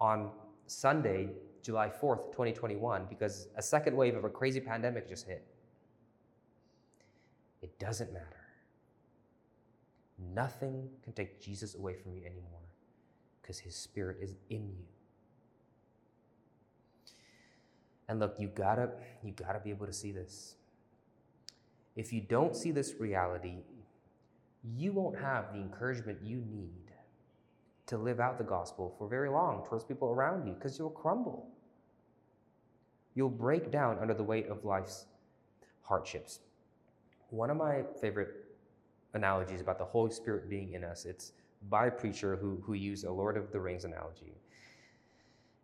on 0.00 0.30
Sunday, 0.66 1.28
July 1.62 1.88
4th, 1.88 2.32
2021, 2.32 3.04
because 3.10 3.48
a 3.56 3.62
second 3.62 3.94
wave 3.94 4.16
of 4.16 4.24
a 4.24 4.30
crazy 4.30 4.60
pandemic 4.60 5.06
just 5.06 5.26
hit. 5.26 5.44
it 7.60 7.78
doesn't 7.78 8.12
matter. 8.12 8.33
Nothing 10.18 10.88
can 11.02 11.12
take 11.12 11.40
Jesus 11.40 11.74
away 11.74 11.94
from 11.94 12.12
you 12.14 12.20
anymore 12.24 12.60
because 13.40 13.58
his 13.58 13.74
spirit 13.74 14.18
is 14.20 14.34
in 14.48 14.68
you. 14.68 14.84
And 18.08 18.20
look, 18.20 18.36
you 18.38 18.48
gotta, 18.48 18.90
you 19.22 19.32
gotta 19.32 19.60
be 19.60 19.70
able 19.70 19.86
to 19.86 19.92
see 19.92 20.12
this. 20.12 20.56
If 21.96 22.12
you 22.12 22.20
don't 22.20 22.54
see 22.54 22.70
this 22.70 22.94
reality, 22.98 23.58
you 24.76 24.92
won't 24.92 25.18
have 25.18 25.52
the 25.52 25.58
encouragement 25.58 26.18
you 26.22 26.36
need 26.36 26.90
to 27.86 27.98
live 27.98 28.18
out 28.18 28.38
the 28.38 28.44
gospel 28.44 28.94
for 28.98 29.08
very 29.08 29.28
long 29.28 29.64
towards 29.66 29.84
people 29.84 30.08
around 30.08 30.46
you 30.46 30.54
because 30.54 30.78
you'll 30.78 30.90
crumble. 30.90 31.48
You'll 33.14 33.30
break 33.30 33.70
down 33.70 33.98
under 34.00 34.14
the 34.14 34.22
weight 34.22 34.48
of 34.48 34.64
life's 34.64 35.06
hardships. 35.82 36.40
One 37.30 37.50
of 37.50 37.56
my 37.56 37.82
favorite 38.00 38.43
analogies 39.14 39.60
about 39.60 39.78
the 39.78 39.84
Holy 39.84 40.10
Spirit 40.10 40.48
being 40.48 40.72
in 40.72 40.84
us, 40.84 41.04
it's 41.04 41.32
by 41.70 41.88
preacher 41.88 42.36
who, 42.36 42.60
who 42.64 42.74
used 42.74 43.04
a 43.04 43.12
Lord 43.12 43.36
of 43.36 43.50
the 43.52 43.60
Rings 43.60 43.84
analogy. 43.84 44.34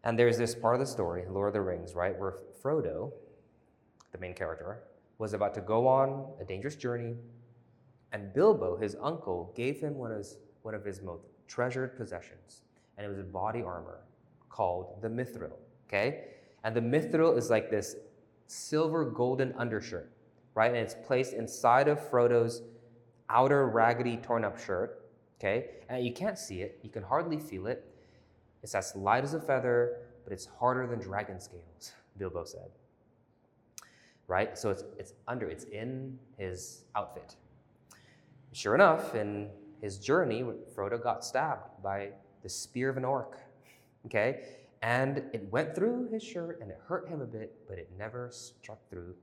And 0.05 0.19
there's 0.19 0.39
this 0.39 0.55
part 0.55 0.75
of 0.75 0.81
the 0.81 0.87
story, 0.87 1.25
Lord 1.29 1.49
of 1.49 1.53
the 1.55 1.61
Rings, 1.61 1.95
right, 1.95 2.19
where 2.19 2.35
Frodo, 2.63 3.13
the 4.13 4.19
main 4.19 4.35
character, 4.35 4.85
was 5.19 5.35
about 5.35 5.53
to 5.55 5.61
go 5.61 5.87
on 5.87 6.27
a 6.41 6.45
dangerous 6.45 6.77
journey, 6.77 7.15
and 8.13 8.33
Bilbo, 8.33 8.77
his 8.77 8.97
uncle, 9.03 9.53
gave 9.55 9.81
him 9.81 9.95
one 9.95 10.11
of 10.11 10.19
his, 10.19 10.39
one 10.63 10.75
of 10.75 10.85
his 10.85 11.03
most 11.03 11.25
treasured 11.47 11.97
possessions, 11.97 12.63
and 12.97 13.05
it 13.05 13.09
was 13.09 13.19
a 13.19 13.25
body 13.25 13.63
armor 13.63 14.01
called 14.49 15.01
the 15.03 15.09
Mithril. 15.09 15.59
Okay, 15.87 16.25
and 16.65 16.75
the 16.75 16.81
Mithril 16.81 17.37
is 17.37 17.51
like 17.51 17.71
this 17.71 17.97
silver 18.47 19.05
golden 19.05 19.53
undershirt, 19.59 20.11
right? 20.55 20.69
And 20.69 20.79
it's 20.79 20.95
placed 21.07 21.35
inside 21.35 21.89
of 21.89 22.01
Frodo's 22.11 22.63
outer 23.31 23.69
raggedy 23.69 24.17
torn 24.17 24.45
up 24.45 24.59
shirt. 24.59 24.97
Okay, 25.39 25.71
and 25.89 26.05
you 26.05 26.13
can't 26.13 26.39
see 26.39 26.61
it, 26.61 26.79
you 26.83 26.91
can 26.91 27.03
hardly 27.03 27.39
feel 27.39 27.67
it. 27.67 27.91
It's 28.63 28.75
as 28.75 28.95
light 28.95 29.25
as 29.25 29.33
a 29.33 29.41
feather, 29.41 30.03
but 30.25 30.33
it's 30.35 30.47
harder 30.59 30.87
than 30.87 31.01
dragon 31.01 31.41
scales, 31.41 31.93
Bilbo 32.19 32.45
said. 32.45 32.71
Right? 34.27 34.57
So 34.59 34.71
it's, 34.71 34.85
it's 34.99 35.15
under, 35.27 35.49
it's 35.49 35.65
in 35.65 36.19
his 36.37 36.85
outfit. 36.95 37.37
Sure 38.53 38.75
enough, 38.75 39.15
in 39.15 39.49
his 39.81 39.99
journey, 39.99 40.45
Frodo 40.77 41.03
got 41.03 41.25
stabbed 41.25 41.83
by 41.83 42.11
the 42.43 42.49
spear 42.49 42.91
of 42.91 42.97
an 42.97 43.05
orc. 43.05 43.39
Okay? 44.07 44.43
And 44.83 45.23
it 45.33 45.51
went 45.51 45.75
through 45.75 46.11
his 46.11 46.23
shirt 46.23 46.61
and 46.61 46.71
it 46.71 46.79
hurt 46.87 47.09
him 47.09 47.21
a 47.21 47.27
bit, 47.27 47.55
but 47.69 47.79
it 47.79 47.91
never 47.99 48.29
struck 48.31 48.79
through 48.89 49.15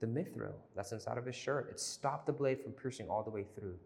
the 0.00 0.06
mithril 0.06 0.54
that's 0.76 0.92
inside 0.92 1.18
of 1.18 1.26
his 1.26 1.34
shirt. 1.34 1.68
It 1.70 1.80
stopped 1.80 2.26
the 2.26 2.32
blade 2.32 2.60
from 2.60 2.72
piercing 2.72 3.08
all 3.08 3.22
the 3.22 3.30
way 3.30 3.44
through. 3.54 3.76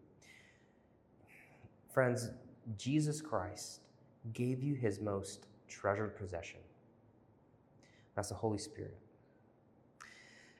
Friends, 1.91 2.29
Jesus 2.77 3.21
Christ 3.21 3.81
gave 4.33 4.61
you 4.61 4.75
his 4.75 4.99
most 4.99 5.47
treasured 5.67 6.15
possession. 6.17 6.59
That's 8.15 8.29
the 8.29 8.35
Holy 8.35 8.57
Spirit. 8.57 8.97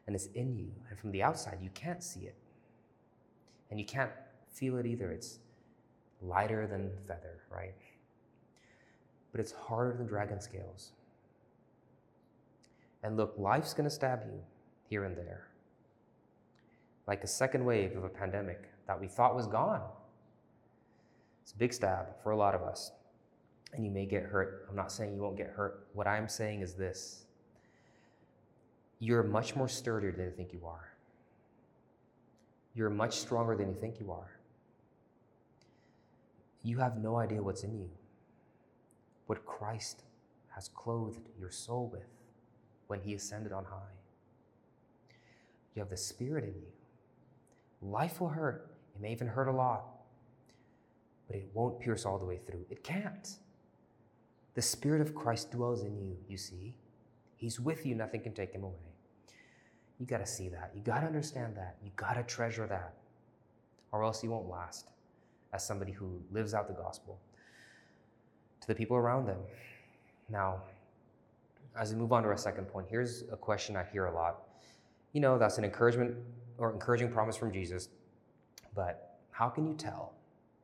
And 0.07 0.15
it's 0.15 0.25
in 0.27 0.55
you. 0.55 0.71
And 0.89 0.99
from 0.99 1.11
the 1.11 1.23
outside, 1.23 1.59
you 1.61 1.69
can't 1.73 2.03
see 2.03 2.21
it. 2.21 2.35
And 3.69 3.79
you 3.79 3.85
can't 3.85 4.11
feel 4.51 4.77
it 4.77 4.85
either. 4.85 5.11
It's 5.11 5.39
lighter 6.21 6.67
than 6.67 6.91
feather, 7.07 7.41
right? 7.51 7.75
But 9.31 9.39
it's 9.39 9.51
harder 9.51 9.95
than 9.97 10.07
dragon 10.07 10.41
scales. 10.41 10.91
And 13.03 13.17
look, 13.17 13.35
life's 13.37 13.73
going 13.73 13.85
to 13.85 13.93
stab 13.93 14.23
you 14.25 14.39
here 14.93 15.05
and 15.05 15.17
there. 15.17 15.47
Like 17.07 17.23
a 17.23 17.27
second 17.27 17.65
wave 17.65 17.97
of 17.97 18.03
a 18.03 18.09
pandemic 18.09 18.69
that 18.85 19.01
we 19.01 19.07
thought 19.07 19.35
was 19.35 19.47
gone. 19.47 19.81
It's 21.41 21.51
a 21.51 21.57
big 21.57 21.73
stab 21.73 22.21
for 22.21 22.29
a 22.29 22.37
lot 22.37 22.53
of 22.53 22.61
us. 22.61 22.91
And 23.73 23.83
you 23.83 23.89
may 23.89 24.05
get 24.05 24.21
hurt. 24.21 24.67
I'm 24.69 24.75
not 24.75 24.91
saying 24.91 25.15
you 25.15 25.21
won't 25.23 25.35
get 25.35 25.47
hurt. 25.47 25.87
What 25.93 26.05
I'm 26.05 26.29
saying 26.29 26.61
is 26.61 26.75
this 26.75 27.25
you're 28.99 29.23
much 29.23 29.55
more 29.55 29.67
sturdier 29.67 30.11
than 30.11 30.25
you 30.25 30.31
think 30.31 30.53
you 30.53 30.61
are. 30.67 30.93
You're 32.75 32.91
much 32.91 33.17
stronger 33.17 33.55
than 33.55 33.69
you 33.69 33.75
think 33.75 33.99
you 33.99 34.11
are 34.11 34.33
you 36.63 36.77
have 36.77 36.97
no 36.97 37.17
idea 37.17 37.43
what's 37.43 37.63
in 37.63 37.77
you, 37.77 37.89
what 39.27 39.45
Christ 39.45 40.03
has 40.55 40.69
clothed 40.69 41.27
your 41.37 41.51
soul 41.51 41.89
with 41.91 42.07
when 42.87 43.01
he 43.01 43.13
ascended 43.15 43.51
on 43.51 43.65
high. 43.65 44.02
You 45.75 45.81
have 45.81 45.89
the 45.89 45.97
Spirit 45.97 46.43
in 46.43 46.53
you. 46.53 46.67
Life 47.81 48.21
will 48.21 48.29
hurt. 48.29 48.75
It 48.95 49.01
may 49.01 49.11
even 49.11 49.27
hurt 49.27 49.47
a 49.47 49.51
lot, 49.51 49.85
but 51.27 51.35
it 51.35 51.49
won't 51.53 51.79
pierce 51.79 52.05
all 52.05 52.19
the 52.19 52.25
way 52.25 52.39
through. 52.45 52.65
It 52.69 52.83
can't. 52.83 53.27
The 54.53 54.61
Spirit 54.61 55.01
of 55.01 55.15
Christ 55.15 55.51
dwells 55.51 55.83
in 55.83 55.97
you, 55.97 56.15
you 56.29 56.37
see. 56.37 56.75
He's 57.35 57.59
with 57.59 57.85
you, 57.85 57.95
nothing 57.95 58.21
can 58.21 58.33
take 58.33 58.53
him 58.53 58.63
away. 58.63 58.93
You 59.99 60.05
got 60.05 60.19
to 60.19 60.27
see 60.27 60.49
that. 60.49 60.71
You 60.75 60.81
got 60.81 61.01
to 61.01 61.07
understand 61.07 61.55
that. 61.57 61.77
You 61.83 61.91
got 61.95 62.13
to 62.13 62.23
treasure 62.23 62.67
that, 62.67 62.93
or 63.91 64.03
else 64.03 64.23
you 64.23 64.29
won't 64.29 64.47
last 64.47 64.89
as 65.53 65.65
somebody 65.65 65.91
who 65.91 66.21
lives 66.31 66.53
out 66.53 66.67
the 66.67 66.73
gospel 66.73 67.19
to 68.61 68.67
the 68.67 68.75
people 68.75 68.95
around 68.95 69.25
them. 69.25 69.39
Now, 70.29 70.61
as 71.79 71.93
we 71.93 71.99
move 71.99 72.13
on 72.13 72.23
to 72.23 72.29
our 72.29 72.37
second 72.37 72.65
point, 72.65 72.87
here's 72.89 73.23
a 73.31 73.35
question 73.35 73.75
I 73.75 73.83
hear 73.91 74.05
a 74.05 74.13
lot. 74.13 74.43
You 75.13 75.21
know, 75.21 75.37
that's 75.37 75.57
an 75.57 75.63
encouragement 75.63 76.17
or 76.57 76.71
encouraging 76.71 77.11
promise 77.11 77.37
from 77.37 77.51
Jesus, 77.51 77.89
but 78.75 79.19
how 79.31 79.49
can 79.49 79.65
you 79.65 79.73
tell 79.73 80.13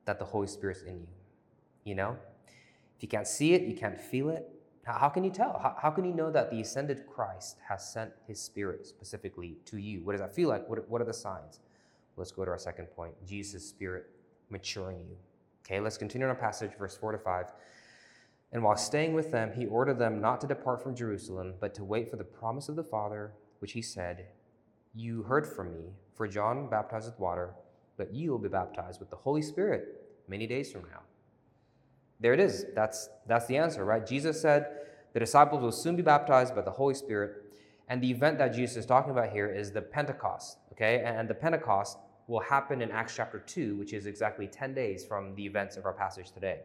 that 0.06 0.20
the 0.20 0.26
Holy 0.26 0.48
Spirit's 0.48 0.82
in 0.82 1.00
you? 1.00 1.08
You 1.84 1.96
know, 1.96 2.18
if 2.98 3.02
you 3.02 3.08
can't 3.08 3.28
see 3.28 3.54
it, 3.54 3.64
you 3.64 3.76
can't 3.76 4.00
feel 4.00 4.30
it, 4.30 4.50
how 4.98 5.10
can 5.10 5.24
you 5.24 5.30
tell? 5.30 5.60
How, 5.62 5.76
how 5.80 5.92
can 5.92 6.06
you 6.06 6.14
know 6.14 6.32
that 6.32 6.50
the 6.50 6.62
ascended 6.62 7.06
Christ 7.08 7.58
has 7.68 7.88
sent 7.88 8.12
his 8.28 8.40
Spirit 8.40 8.88
specifically 8.88 9.58
to 9.66 9.78
you? 9.78 10.02
What 10.04 10.14
does 10.14 10.22
that 10.22 10.34
feel 10.34 10.50
like? 10.50 10.68
What, 10.68 10.90
what 10.90 11.02
are 11.02 11.06
the 11.06 11.14
signs? 11.14 11.60
Let's 12.18 12.32
go 12.32 12.44
to 12.44 12.52
our 12.52 12.58
second 12.58 12.88
point 12.88 13.14
Jesus' 13.26 13.68
Spirit 13.68 14.08
maturing 14.50 14.98
you. 14.98 15.16
Okay, 15.66 15.80
let's 15.80 15.98
continue 15.98 16.26
in 16.26 16.30
our 16.30 16.36
passage, 16.36 16.72
verse 16.78 16.98
4 16.98 17.12
to 17.12 17.18
5. 17.20 17.46
And 18.52 18.64
while 18.64 18.76
staying 18.76 19.14
with 19.14 19.32
them, 19.32 19.52
he 19.54 19.68
ordered 19.68 20.00
them 20.00 20.20
not 20.20 20.42
to 20.42 20.48
depart 20.48 20.82
from 20.82 20.96
Jerusalem, 20.96 21.54
but 21.60 21.76
to 21.76 21.84
wait 21.84 22.10
for 22.10 22.16
the 22.16 22.24
promise 22.24 22.68
of 22.68 22.76
the 22.76 22.84
Father, 22.84 23.34
which 23.60 23.74
he 23.74 23.82
said, 23.82 24.26
You 25.00 25.24
heard 25.24 25.48
from 25.48 25.72
me, 25.72 25.94
for 26.14 26.28
John 26.28 26.70
baptized 26.70 27.06
with 27.06 27.18
water, 27.18 27.54
but 27.96 28.14
you 28.14 28.32
will 28.32 28.38
be 28.38 28.50
baptized 28.50 29.00
with 29.00 29.10
the 29.10 29.16
Holy 29.16 29.42
Spirit 29.42 30.02
many 30.28 30.46
days 30.46 30.74
from 30.74 30.82
now. 30.82 31.00
There 32.20 32.34
it 32.34 32.40
is. 32.42 32.66
That's, 32.76 33.08
that's 33.26 33.46
the 33.46 33.56
answer, 33.56 33.86
right? 33.86 34.06
Jesus 34.06 34.42
said 34.42 34.66
the 35.14 35.20
disciples 35.22 35.62
will 35.62 35.72
soon 35.72 35.96
be 35.96 36.02
baptized 36.02 36.54
by 36.54 36.64
the 36.64 36.72
Holy 36.72 36.96
Spirit. 36.96 37.46
And 37.88 38.04
the 38.04 38.12
event 38.12 38.40
that 38.40 38.54
Jesus 38.54 38.76
is 38.76 38.86
talking 38.86 39.12
about 39.12 39.32
here 39.32 39.50
is 39.50 39.72
the 39.72 39.82
Pentecost, 39.82 40.58
okay? 40.74 41.02
And 41.06 41.30
the 41.30 41.34
Pentecost 41.34 41.98
will 42.28 42.42
happen 42.42 42.82
in 42.82 42.92
Acts 42.92 43.16
chapter 43.16 43.40
2, 43.40 43.78
which 43.78 43.94
is 43.94 44.06
exactly 44.06 44.48
10 44.48 44.74
days 44.74 45.06
from 45.06 45.34
the 45.36 45.46
events 45.46 45.78
of 45.78 45.86
our 45.86 45.94
passage 45.94 46.32
today. 46.32 46.60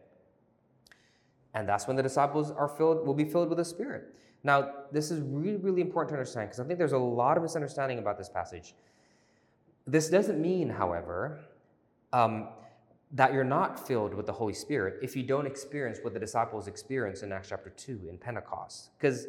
And 1.53 1.69
that's 1.69 1.87
when 1.87 1.95
the 1.95 2.03
disciples 2.03 2.51
are 2.51 2.67
filled, 2.67 3.07
will 3.07 3.13
be 3.13 3.23
filled 3.23 3.47
with 3.47 3.59
the 3.59 3.65
Spirit. 3.65 4.13
Now, 4.45 4.69
this 4.91 5.09
is 5.09 5.21
really, 5.21 5.57
really 5.57 5.81
important 5.81 6.09
to 6.09 6.13
understand 6.19 6.49
because 6.49 6.59
I 6.59 6.65
think 6.65 6.77
there's 6.77 6.91
a 6.91 6.97
lot 6.99 7.35
of 7.35 7.41
misunderstanding 7.41 7.97
about 7.97 8.15
this 8.15 8.29
passage. 8.29 8.75
This 9.87 10.07
doesn't 10.07 10.39
mean, 10.39 10.69
however, 10.69 11.39
um, 12.13 12.49
that 13.11 13.33
you're 13.33 13.43
not 13.43 13.87
filled 13.87 14.13
with 14.13 14.27
the 14.27 14.33
Holy 14.33 14.53
Spirit 14.53 14.99
if 15.01 15.15
you 15.15 15.23
don't 15.23 15.47
experience 15.47 15.97
what 16.03 16.13
the 16.13 16.19
disciples 16.19 16.67
experienced 16.67 17.23
in 17.23 17.31
Acts 17.31 17.49
chapter 17.49 17.71
2 17.71 18.01
in 18.07 18.19
Pentecost. 18.19 18.91
Because, 18.99 19.25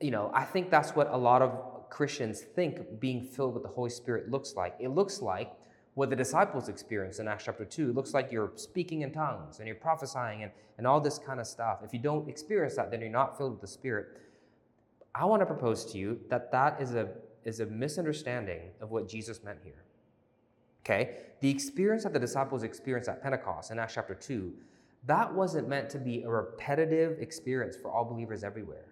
you 0.00 0.10
know, 0.10 0.30
I 0.32 0.44
think 0.44 0.70
that's 0.70 0.96
what 0.96 1.10
a 1.10 1.16
lot 1.18 1.42
of 1.42 1.90
Christians 1.90 2.40
think 2.40 3.00
being 3.00 3.22
filled 3.22 3.52
with 3.52 3.64
the 3.64 3.68
Holy 3.68 3.90
Spirit 3.90 4.30
looks 4.30 4.54
like. 4.54 4.76
It 4.80 4.88
looks 4.88 5.20
like 5.20 5.52
what 5.94 6.10
the 6.10 6.16
disciples 6.16 6.68
experienced 6.68 7.20
in 7.20 7.28
Acts 7.28 7.44
chapter 7.44 7.64
2. 7.64 7.90
It 7.90 7.94
looks 7.94 8.14
like 8.14 8.30
you're 8.30 8.52
speaking 8.54 9.02
in 9.02 9.12
tongues 9.12 9.58
and 9.58 9.66
you're 9.66 9.76
prophesying 9.76 10.44
and, 10.44 10.52
and 10.78 10.86
all 10.86 11.00
this 11.00 11.18
kind 11.18 11.40
of 11.40 11.46
stuff. 11.46 11.80
If 11.84 11.92
you 11.92 11.98
don't 11.98 12.28
experience 12.28 12.76
that, 12.76 12.90
then 12.90 13.00
you're 13.00 13.10
not 13.10 13.36
filled 13.36 13.52
with 13.52 13.60
the 13.60 13.66
Spirit. 13.66 14.20
I 15.14 15.24
want 15.24 15.42
to 15.42 15.46
propose 15.46 15.84
to 15.92 15.98
you 15.98 16.20
that 16.28 16.52
that 16.52 16.80
is 16.80 16.94
a, 16.94 17.08
is 17.44 17.60
a 17.60 17.66
misunderstanding 17.66 18.60
of 18.80 18.90
what 18.90 19.08
Jesus 19.08 19.42
meant 19.42 19.58
here. 19.64 19.84
Okay? 20.84 21.16
The 21.40 21.50
experience 21.50 22.04
that 22.04 22.12
the 22.12 22.20
disciples 22.20 22.62
experienced 22.62 23.08
at 23.08 23.22
Pentecost 23.22 23.70
in 23.70 23.78
Acts 23.78 23.94
chapter 23.94 24.14
2, 24.14 24.52
that 25.06 25.32
wasn't 25.34 25.68
meant 25.68 25.90
to 25.90 25.98
be 25.98 26.22
a 26.22 26.28
repetitive 26.28 27.18
experience 27.20 27.76
for 27.76 27.90
all 27.90 28.04
believers 28.04 28.44
everywhere. 28.44 28.86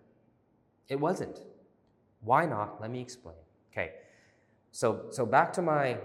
It 0.89 0.99
wasn't. 0.99 1.43
Why 2.23 2.47
not? 2.47 2.81
Let 2.81 2.91
me 2.91 3.01
explain. 3.01 3.37
Okay, 3.73 3.93
so, 4.73 5.07
so 5.11 5.25
back 5.25 5.53
to 5.55 5.63
my 5.63 5.99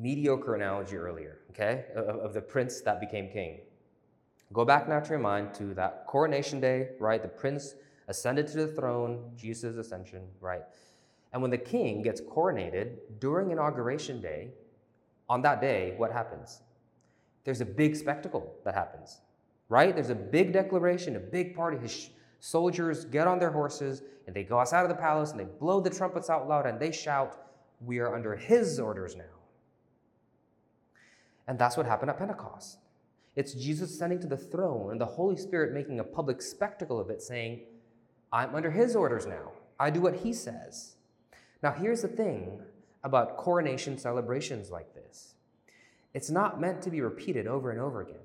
mediocre 0.00 0.54
analogy 0.54 0.96
earlier, 0.96 1.38
okay, 1.50 1.86
of, 1.94 2.16
of 2.16 2.34
the 2.34 2.40
prince 2.40 2.80
that 2.82 3.00
became 3.00 3.28
king. 3.28 3.60
Go 4.52 4.64
back 4.64 4.88
now 4.88 5.00
to 5.00 5.10
your 5.10 5.18
mind 5.18 5.52
to 5.54 5.74
that 5.74 6.06
coronation 6.06 6.60
day, 6.60 6.90
right? 6.98 7.20
The 7.20 7.28
prince 7.28 7.74
ascended 8.08 8.46
to 8.48 8.56
the 8.56 8.68
throne, 8.68 9.30
Jesus' 9.36 9.76
ascension, 9.76 10.22
right? 10.40 10.62
And 11.32 11.42
when 11.42 11.50
the 11.50 11.58
king 11.58 12.02
gets 12.02 12.20
coronated 12.20 12.96
during 13.18 13.50
inauguration 13.50 14.20
day, 14.20 14.48
on 15.28 15.42
that 15.42 15.60
day, 15.60 15.94
what 15.98 16.10
happens? 16.10 16.62
There's 17.44 17.60
a 17.60 17.66
big 17.66 17.96
spectacle 17.96 18.54
that 18.64 18.74
happens, 18.74 19.20
right? 19.68 19.94
There's 19.94 20.10
a 20.10 20.14
big 20.14 20.52
declaration, 20.52 21.16
a 21.16 21.20
big 21.20 21.54
party. 21.54 21.76
His 21.76 22.10
soldiers 22.40 23.04
get 23.04 23.26
on 23.26 23.38
their 23.38 23.50
horses 23.50 24.02
and 24.26 24.34
they 24.34 24.44
go 24.44 24.58
outside 24.58 24.82
of 24.82 24.88
the 24.88 24.94
palace 24.94 25.32
and 25.32 25.40
they 25.40 25.44
blow 25.44 25.80
the 25.80 25.90
trumpets 25.90 26.30
out 26.30 26.48
loud 26.48 26.66
and 26.66 26.80
they 26.80 26.92
shout, 26.92 27.44
We 27.80 27.98
are 27.98 28.14
under 28.14 28.34
his 28.34 28.80
orders 28.80 29.16
now. 29.16 29.37
And 31.48 31.58
that's 31.58 31.76
what 31.76 31.86
happened 31.86 32.10
at 32.10 32.18
Pentecost. 32.18 32.78
It's 33.34 33.54
Jesus 33.54 33.90
ascending 33.92 34.20
to 34.20 34.26
the 34.26 34.36
throne 34.36 34.92
and 34.92 35.00
the 35.00 35.06
Holy 35.06 35.36
Spirit 35.36 35.72
making 35.72 35.98
a 35.98 36.04
public 36.04 36.42
spectacle 36.42 37.00
of 37.00 37.08
it, 37.08 37.22
saying, 37.22 37.62
I'm 38.30 38.54
under 38.54 38.70
his 38.70 38.94
orders 38.94 39.26
now. 39.26 39.52
I 39.80 39.90
do 39.90 40.00
what 40.00 40.16
he 40.16 40.32
says. 40.32 40.96
Now, 41.62 41.72
here's 41.72 42.02
the 42.02 42.08
thing 42.08 42.60
about 43.02 43.38
coronation 43.38 43.96
celebrations 43.96 44.70
like 44.70 44.94
this 44.94 45.34
it's 46.14 46.30
not 46.30 46.60
meant 46.60 46.82
to 46.82 46.90
be 46.90 47.00
repeated 47.00 47.46
over 47.46 47.70
and 47.70 47.80
over 47.80 48.02
again, 48.02 48.16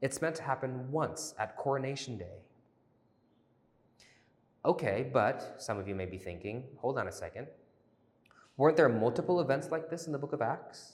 it's 0.00 0.22
meant 0.22 0.36
to 0.36 0.42
happen 0.42 0.90
once 0.90 1.34
at 1.38 1.56
coronation 1.56 2.16
day. 2.16 2.38
Okay, 4.64 5.10
but 5.12 5.56
some 5.58 5.78
of 5.78 5.86
you 5.86 5.94
may 5.94 6.06
be 6.06 6.16
thinking, 6.16 6.64
hold 6.78 6.98
on 6.98 7.06
a 7.06 7.12
second. 7.12 7.48
Weren't 8.56 8.78
there 8.78 8.88
multiple 8.88 9.40
events 9.40 9.70
like 9.70 9.90
this 9.90 10.06
in 10.06 10.12
the 10.12 10.18
book 10.18 10.32
of 10.32 10.40
Acts? 10.40 10.93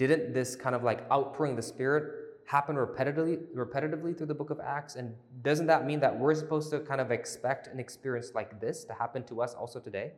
Didn't 0.00 0.32
this 0.32 0.56
kind 0.56 0.74
of 0.74 0.82
like 0.82 1.04
outpouring 1.12 1.56
the 1.56 1.60
Spirit 1.60 2.38
happen 2.46 2.74
repetitively, 2.74 3.36
repetitively 3.54 4.16
through 4.16 4.28
the 4.28 4.34
book 4.34 4.48
of 4.48 4.58
Acts? 4.58 4.96
And 4.96 5.14
doesn't 5.42 5.66
that 5.66 5.84
mean 5.84 6.00
that 6.00 6.18
we're 6.18 6.34
supposed 6.34 6.70
to 6.70 6.80
kind 6.80 7.02
of 7.02 7.10
expect 7.10 7.66
an 7.66 7.78
experience 7.78 8.32
like 8.34 8.58
this 8.62 8.84
to 8.84 8.94
happen 8.94 9.24
to 9.24 9.42
us 9.42 9.52
also 9.52 9.78
today? 9.78 10.12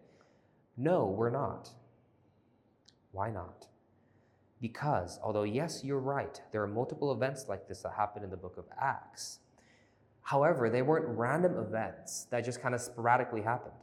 No, 0.77 1.07
we're 1.07 1.31
not. 1.31 1.69
Why 3.11 3.33
not? 3.33 3.67
Because, 4.61 5.19
although, 5.21 5.43
yes, 5.43 5.83
you're 5.83 5.99
right, 5.99 6.41
there 6.53 6.63
are 6.63 6.69
multiple 6.69 7.11
events 7.11 7.47
like 7.49 7.67
this 7.67 7.83
that 7.83 7.95
happen 7.97 8.23
in 8.23 8.31
the 8.31 8.37
book 8.37 8.59
of 8.59 8.67
Acts. 8.81 9.41
However, 10.21 10.71
they 10.71 10.83
weren't 10.83 11.09
random 11.09 11.59
events 11.59 12.29
that 12.31 12.45
just 12.45 12.63
kind 12.63 12.77
of 12.77 12.81
sporadically 12.81 13.43
happened. 13.43 13.75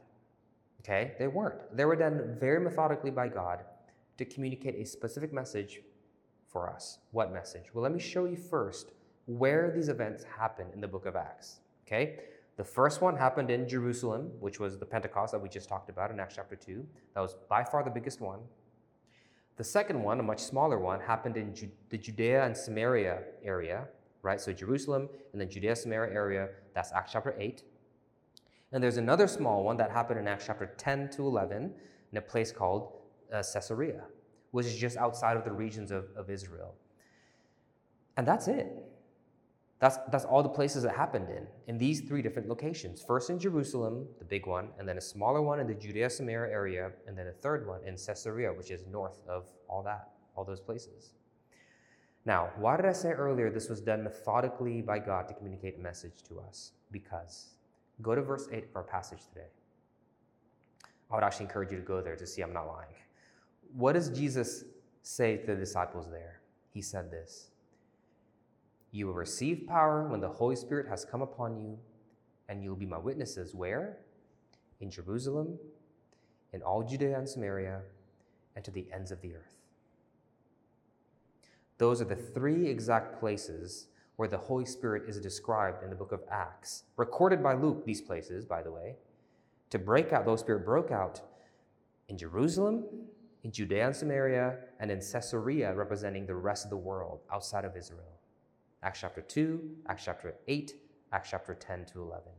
Okay? 0.80 1.12
They 1.18 1.28
weren't. 1.28 1.76
They 1.76 1.84
were 1.84 1.94
done 1.94 2.38
very 2.40 2.58
methodically 2.58 3.10
by 3.10 3.28
God 3.28 3.64
to 4.16 4.24
communicate 4.24 4.76
a 4.76 4.86
specific 4.86 5.30
message 5.30 5.82
for 6.50 6.68
us. 6.70 6.98
What 7.12 7.32
message? 7.32 7.64
Well, 7.72 7.82
let 7.82 7.92
me 7.92 8.00
show 8.00 8.24
you 8.24 8.36
first 8.36 8.92
where 9.26 9.70
these 9.74 9.88
events 9.88 10.24
happen 10.24 10.66
in 10.74 10.80
the 10.80 10.88
book 10.88 11.06
of 11.06 11.16
Acts. 11.16 11.60
Okay? 11.86 12.20
The 12.56 12.64
first 12.64 13.00
one 13.00 13.16
happened 13.16 13.50
in 13.50 13.68
Jerusalem, 13.68 14.30
which 14.40 14.60
was 14.60 14.78
the 14.78 14.84
Pentecost 14.84 15.32
that 15.32 15.40
we 15.40 15.48
just 15.48 15.68
talked 15.68 15.88
about 15.88 16.10
in 16.10 16.20
Acts 16.20 16.34
chapter 16.36 16.56
2. 16.56 16.86
That 17.14 17.20
was 17.20 17.36
by 17.48 17.64
far 17.64 17.82
the 17.82 17.90
biggest 17.90 18.20
one. 18.20 18.40
The 19.56 19.64
second 19.64 20.02
one, 20.02 20.20
a 20.20 20.22
much 20.22 20.40
smaller 20.40 20.78
one, 20.78 21.00
happened 21.00 21.36
in 21.36 21.54
Ju- 21.54 21.70
the 21.90 21.98
Judea 21.98 22.44
and 22.44 22.56
Samaria 22.56 23.22
area, 23.44 23.88
right? 24.22 24.40
So 24.40 24.52
Jerusalem 24.52 25.08
and 25.32 25.40
then 25.40 25.48
Judea 25.48 25.76
Samaria 25.76 26.12
area, 26.12 26.48
that's 26.74 26.92
Acts 26.92 27.12
chapter 27.12 27.34
8. 27.38 27.62
And 28.72 28.82
there's 28.82 28.96
another 28.96 29.26
small 29.26 29.64
one 29.64 29.76
that 29.76 29.90
happened 29.90 30.20
in 30.20 30.28
Acts 30.28 30.46
chapter 30.46 30.72
10 30.76 31.10
to 31.10 31.26
11 31.26 31.72
in 32.12 32.18
a 32.18 32.20
place 32.20 32.52
called 32.52 32.92
uh, 33.32 33.42
Caesarea, 33.52 34.02
which 34.50 34.66
is 34.66 34.76
just 34.76 34.96
outside 34.96 35.36
of 35.36 35.44
the 35.44 35.52
regions 35.52 35.90
of, 35.90 36.06
of 36.16 36.30
Israel. 36.30 36.74
And 38.16 38.26
that's 38.26 38.48
it. 38.48 38.90
That's, 39.78 39.96
that's 40.12 40.26
all 40.26 40.42
the 40.42 40.48
places 40.48 40.84
it 40.84 40.90
happened 40.90 41.30
in, 41.30 41.46
in 41.66 41.78
these 41.78 42.02
three 42.02 42.20
different 42.20 42.48
locations. 42.48 43.00
First 43.00 43.30
in 43.30 43.38
Jerusalem, 43.38 44.06
the 44.18 44.26
big 44.26 44.46
one, 44.46 44.68
and 44.78 44.86
then 44.86 44.98
a 44.98 45.00
smaller 45.00 45.40
one 45.40 45.58
in 45.58 45.66
the 45.66 45.74
Judea 45.74 46.10
Samaria 46.10 46.52
area, 46.52 46.92
and 47.06 47.16
then 47.16 47.28
a 47.28 47.32
third 47.32 47.66
one 47.66 47.80
in 47.84 47.96
Caesarea, 47.96 48.52
which 48.52 48.70
is 48.70 48.84
north 48.92 49.22
of 49.26 49.46
all 49.68 49.82
that, 49.84 50.10
all 50.36 50.44
those 50.44 50.60
places. 50.60 51.14
Now, 52.26 52.50
why 52.58 52.76
did 52.76 52.84
I 52.84 52.92
say 52.92 53.08
earlier 53.08 53.50
this 53.50 53.70
was 53.70 53.80
done 53.80 54.04
methodically 54.04 54.82
by 54.82 54.98
God 54.98 55.26
to 55.28 55.34
communicate 55.34 55.78
a 55.78 55.80
message 55.80 56.22
to 56.28 56.40
us? 56.40 56.72
Because 56.92 57.54
go 58.02 58.14
to 58.14 58.20
verse 58.20 58.48
8 58.52 58.64
of 58.64 58.76
our 58.76 58.82
passage 58.82 59.20
today. 59.30 59.48
I 61.10 61.14
would 61.14 61.24
actually 61.24 61.46
encourage 61.46 61.72
you 61.72 61.78
to 61.78 61.84
go 61.84 62.02
there 62.02 62.16
to 62.16 62.26
see 62.26 62.42
I'm 62.42 62.52
not 62.52 62.66
lying. 62.66 62.94
What 63.74 63.92
does 63.92 64.08
Jesus 64.10 64.64
say 65.02 65.36
to 65.36 65.46
the 65.46 65.56
disciples 65.56 66.10
there? 66.10 66.40
He 66.72 66.82
said 66.82 67.10
this 67.10 67.50
You 68.92 69.06
will 69.06 69.14
receive 69.14 69.66
power 69.66 70.06
when 70.08 70.20
the 70.20 70.28
Holy 70.28 70.56
Spirit 70.56 70.88
has 70.88 71.04
come 71.04 71.22
upon 71.22 71.56
you, 71.56 71.78
and 72.48 72.62
you 72.62 72.70
will 72.70 72.76
be 72.76 72.86
my 72.86 72.98
witnesses. 72.98 73.54
Where? 73.54 73.98
In 74.80 74.90
Jerusalem, 74.90 75.58
in 76.52 76.62
all 76.62 76.82
Judea 76.82 77.18
and 77.18 77.28
Samaria, 77.28 77.80
and 78.56 78.64
to 78.64 78.70
the 78.70 78.86
ends 78.92 79.10
of 79.10 79.20
the 79.20 79.34
earth. 79.34 79.56
Those 81.78 82.02
are 82.02 82.06
the 82.06 82.16
three 82.16 82.66
exact 82.66 83.18
places 83.20 83.86
where 84.16 84.28
the 84.28 84.36
Holy 84.36 84.66
Spirit 84.66 85.04
is 85.08 85.18
described 85.18 85.82
in 85.82 85.88
the 85.88 85.96
book 85.96 86.12
of 86.12 86.20
Acts, 86.30 86.84
recorded 86.98 87.42
by 87.42 87.54
Luke, 87.54 87.86
these 87.86 88.02
places, 88.02 88.44
by 88.44 88.60
the 88.62 88.70
way, 88.70 88.96
to 89.70 89.78
break 89.78 90.12
out, 90.12 90.26
those 90.26 90.40
Spirit 90.40 90.64
broke 90.64 90.90
out 90.90 91.22
in 92.08 92.18
Jerusalem, 92.18 92.84
in 93.42 93.52
Judea 93.52 93.86
and 93.86 93.96
Samaria, 93.96 94.58
and 94.80 94.90
in 94.90 95.00
Caesarea, 95.00 95.74
representing 95.74 96.26
the 96.26 96.34
rest 96.34 96.64
of 96.64 96.70
the 96.70 96.76
world 96.76 97.20
outside 97.32 97.64
of 97.64 97.76
Israel. 97.76 98.20
Acts 98.82 99.00
chapter 99.00 99.20
2, 99.20 99.60
Acts 99.88 100.04
chapter 100.04 100.34
8, 100.46 100.74
Acts 101.12 101.30
chapter 101.30 101.54
10 101.54 101.86
to 101.86 102.02
11. 102.02 102.32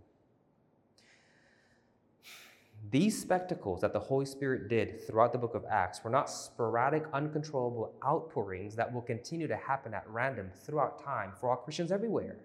These 2.89 3.21
spectacles 3.21 3.81
that 3.81 3.93
the 3.93 3.99
Holy 3.99 4.25
Spirit 4.25 4.67
did 4.67 5.05
throughout 5.05 5.31
the 5.31 5.37
book 5.37 5.53
of 5.53 5.65
Acts 5.69 6.03
were 6.03 6.09
not 6.09 6.29
sporadic, 6.29 7.03
uncontrollable 7.13 7.93
outpourings 8.03 8.75
that 8.75 8.91
will 8.91 9.01
continue 9.01 9.47
to 9.47 9.55
happen 9.55 9.93
at 9.93 10.03
random 10.07 10.49
throughout 10.53 11.03
time 11.03 11.31
for 11.39 11.49
all 11.49 11.57
Christians 11.57 11.91
everywhere. 11.91 12.37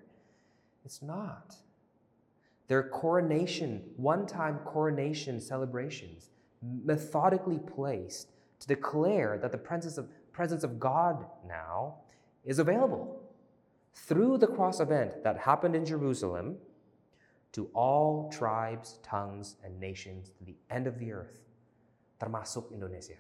It's 0.85 1.03
not. 1.03 1.57
They're 2.69 2.83
coronation, 2.83 3.83
one 3.97 4.27
time 4.27 4.59
coronation 4.65 5.41
celebrations, 5.41 6.31
methodically 6.63 7.59
placed 7.59 8.33
to 8.61 8.67
declare 8.67 9.39
that 9.39 9.53
the 9.53 9.59
presence 9.59 9.99
of, 9.99 10.09
presence 10.33 10.65
of 10.65 10.79
God 10.79 11.25
now 11.47 11.97
is 12.45 12.59
available 12.59 13.23
through 13.95 14.39
the 14.39 14.47
cross 14.47 14.81
event 14.81 15.23
that 15.25 15.39
happened 15.39 15.75
in 15.75 15.85
Jerusalem 15.85 16.57
to 17.53 17.71
all 17.73 18.31
tribes, 18.31 18.99
tongues, 19.03 19.57
and 19.65 19.81
nations 19.81 20.31
to 20.39 20.45
the 20.45 20.57
end 20.71 20.87
of 20.87 20.99
the 20.99 21.13
earth, 21.13 21.41
termasuk 22.21 22.71
Indonesia. 22.73 23.15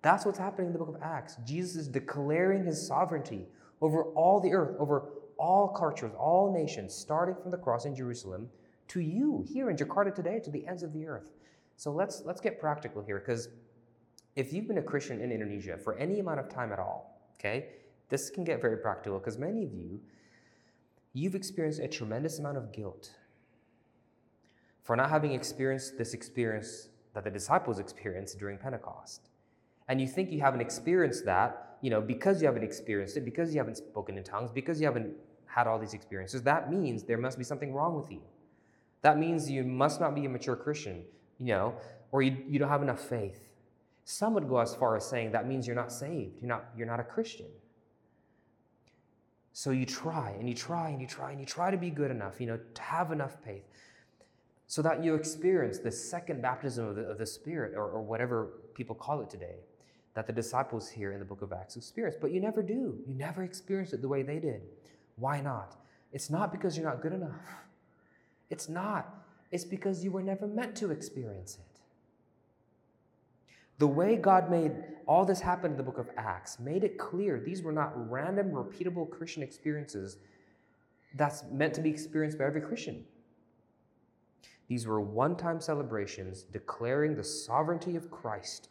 That's 0.00 0.26
what's 0.26 0.38
happening 0.38 0.68
in 0.68 0.72
the 0.72 0.78
book 0.78 0.88
of 0.88 1.02
Acts. 1.02 1.36
Jesus 1.46 1.76
is 1.76 1.88
declaring 1.88 2.64
his 2.64 2.86
sovereignty 2.86 3.46
over 3.80 4.04
all 4.14 4.40
the 4.40 4.52
earth, 4.52 4.76
over 4.78 5.10
all 5.38 5.68
cultures, 5.68 6.12
all 6.18 6.52
nations, 6.52 6.94
starting 6.94 7.34
from 7.40 7.50
the 7.50 7.56
cross 7.56 7.84
in 7.84 7.94
Jerusalem 7.94 8.48
to 8.88 9.00
you 9.00 9.44
here 9.46 9.70
in 9.70 9.76
Jakarta 9.76 10.14
today, 10.14 10.40
to 10.40 10.50
the 10.50 10.66
ends 10.66 10.82
of 10.82 10.92
the 10.92 11.06
earth. 11.06 11.30
So 11.76 11.92
let's 11.92 12.22
let's 12.24 12.40
get 12.40 12.60
practical 12.60 13.02
here, 13.02 13.18
because 13.18 13.48
if 14.36 14.52
you've 14.52 14.66
been 14.66 14.78
a 14.78 14.82
Christian 14.82 15.20
in 15.20 15.30
Indonesia 15.32 15.76
for 15.76 15.96
any 15.98 16.20
amount 16.20 16.40
of 16.40 16.48
time 16.48 16.72
at 16.72 16.78
all, 16.78 17.20
okay, 17.38 17.66
this 18.08 18.30
can 18.30 18.44
get 18.44 18.60
very 18.60 18.78
practical 18.78 19.18
because 19.18 19.38
many 19.38 19.64
of 19.64 19.72
you 19.72 20.00
you've 21.12 21.34
experienced 21.34 21.80
a 21.80 21.88
tremendous 21.88 22.38
amount 22.38 22.56
of 22.56 22.72
guilt 22.72 23.12
for 24.82 24.96
not 24.96 25.08
having 25.08 25.32
experienced 25.32 25.96
this 25.96 26.12
experience 26.12 26.88
that 27.14 27.24
the 27.24 27.30
disciples 27.30 27.78
experienced 27.78 28.38
during 28.38 28.58
Pentecost. 28.58 29.30
And 29.88 30.00
you 30.00 30.06
think 30.06 30.30
you 30.30 30.40
haven't 30.40 30.60
experienced 30.60 31.24
that, 31.24 31.78
you 31.80 31.90
know, 31.90 32.00
because 32.00 32.42
you 32.42 32.46
haven't 32.46 32.64
experienced 32.64 33.16
it, 33.16 33.24
because 33.24 33.54
you 33.54 33.60
haven't 33.60 33.76
spoken 33.76 34.18
in 34.18 34.24
tongues, 34.24 34.50
because 34.50 34.80
you 34.80 34.86
haven't 34.86 35.14
had 35.46 35.66
all 35.66 35.78
these 35.78 35.94
experiences, 35.94 36.42
that 36.42 36.70
means 36.70 37.04
there 37.04 37.18
must 37.18 37.38
be 37.38 37.44
something 37.44 37.72
wrong 37.72 37.94
with 37.94 38.10
you. 38.10 38.20
That 39.02 39.18
means 39.18 39.48
you 39.48 39.62
must 39.62 40.00
not 40.00 40.14
be 40.14 40.24
a 40.24 40.28
mature 40.28 40.56
Christian, 40.56 41.04
you 41.44 41.52
know, 41.52 41.74
or 42.10 42.22
you, 42.22 42.36
you 42.48 42.58
don't 42.58 42.70
have 42.70 42.82
enough 42.82 43.00
faith. 43.00 43.50
Some 44.04 44.32
would 44.34 44.48
go 44.48 44.58
as 44.58 44.74
far 44.74 44.96
as 44.96 45.04
saying 45.04 45.32
that 45.32 45.46
means 45.46 45.66
you're 45.66 45.76
not 45.76 45.92
saved, 45.92 46.40
you're 46.40 46.48
not, 46.48 46.64
you're 46.76 46.86
not 46.86 47.00
a 47.00 47.04
Christian. 47.04 47.48
So 49.52 49.70
you 49.70 49.84
try 49.84 50.30
and 50.38 50.48
you 50.48 50.54
try 50.54 50.88
and 50.88 51.00
you 51.00 51.06
try 51.06 51.30
and 51.32 51.38
you 51.38 51.46
try 51.46 51.70
to 51.70 51.76
be 51.76 51.90
good 51.90 52.10
enough, 52.10 52.40
you 52.40 52.46
know, 52.46 52.58
to 52.74 52.82
have 52.82 53.12
enough 53.12 53.36
faith 53.44 53.62
so 54.66 54.80
that 54.82 55.04
you 55.04 55.14
experience 55.14 55.78
the 55.78 55.92
second 55.92 56.40
baptism 56.40 56.88
of 56.88 56.96
the, 56.96 57.02
of 57.02 57.18
the 57.18 57.26
Spirit 57.26 57.74
or, 57.76 57.84
or 57.84 58.02
whatever 58.02 58.48
people 58.74 58.94
call 58.94 59.20
it 59.20 59.28
today 59.28 59.56
that 60.14 60.26
the 60.26 60.32
disciples 60.32 60.88
here 60.88 61.12
in 61.12 61.18
the 61.18 61.24
book 61.24 61.42
of 61.42 61.52
Acts 61.52 61.76
experienced. 61.76 62.20
But 62.20 62.32
you 62.32 62.40
never 62.40 62.62
do. 62.62 62.98
You 63.06 63.14
never 63.14 63.44
experience 63.44 63.92
it 63.92 64.00
the 64.00 64.08
way 64.08 64.22
they 64.22 64.38
did. 64.38 64.62
Why 65.16 65.40
not? 65.40 65.76
It's 66.12 66.30
not 66.30 66.50
because 66.50 66.76
you're 66.76 66.88
not 66.88 67.02
good 67.02 67.12
enough. 67.12 67.44
It's 68.48 68.68
not. 68.68 69.23
It's 69.50 69.64
because 69.64 70.02
you 70.02 70.10
were 70.10 70.22
never 70.22 70.46
meant 70.46 70.74
to 70.76 70.90
experience 70.90 71.58
it. 71.58 71.80
The 73.78 73.86
way 73.86 74.16
God 74.16 74.50
made 74.50 74.72
all 75.06 75.24
this 75.24 75.40
happen 75.40 75.72
in 75.72 75.76
the 75.76 75.82
book 75.82 75.98
of 75.98 76.08
Acts 76.16 76.60
made 76.60 76.84
it 76.84 76.96
clear 76.98 77.40
these 77.40 77.62
were 77.62 77.72
not 77.72 78.10
random, 78.10 78.50
repeatable 78.50 79.10
Christian 79.10 79.42
experiences 79.42 80.18
that's 81.16 81.44
meant 81.50 81.74
to 81.74 81.80
be 81.80 81.90
experienced 81.90 82.38
by 82.38 82.44
every 82.44 82.60
Christian. 82.60 83.04
These 84.68 84.86
were 84.86 85.00
one 85.00 85.36
time 85.36 85.60
celebrations 85.60 86.42
declaring 86.42 87.14
the 87.14 87.24
sovereignty 87.24 87.96
of 87.96 88.10
Christ 88.10 88.68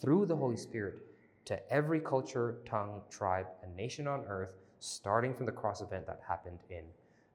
through 0.00 0.26
the 0.26 0.36
Holy 0.36 0.56
Spirit 0.56 0.98
to 1.46 1.72
every 1.72 2.00
culture, 2.00 2.58
tongue, 2.64 3.00
tribe, 3.10 3.46
and 3.62 3.74
nation 3.74 4.06
on 4.06 4.24
earth, 4.28 4.50
starting 4.80 5.34
from 5.34 5.46
the 5.46 5.52
cross 5.52 5.80
event 5.80 6.06
that 6.06 6.20
happened 6.26 6.58
in 6.68 6.84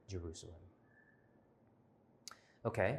Jerusalem. 0.08 0.56
Okay, 2.65 2.97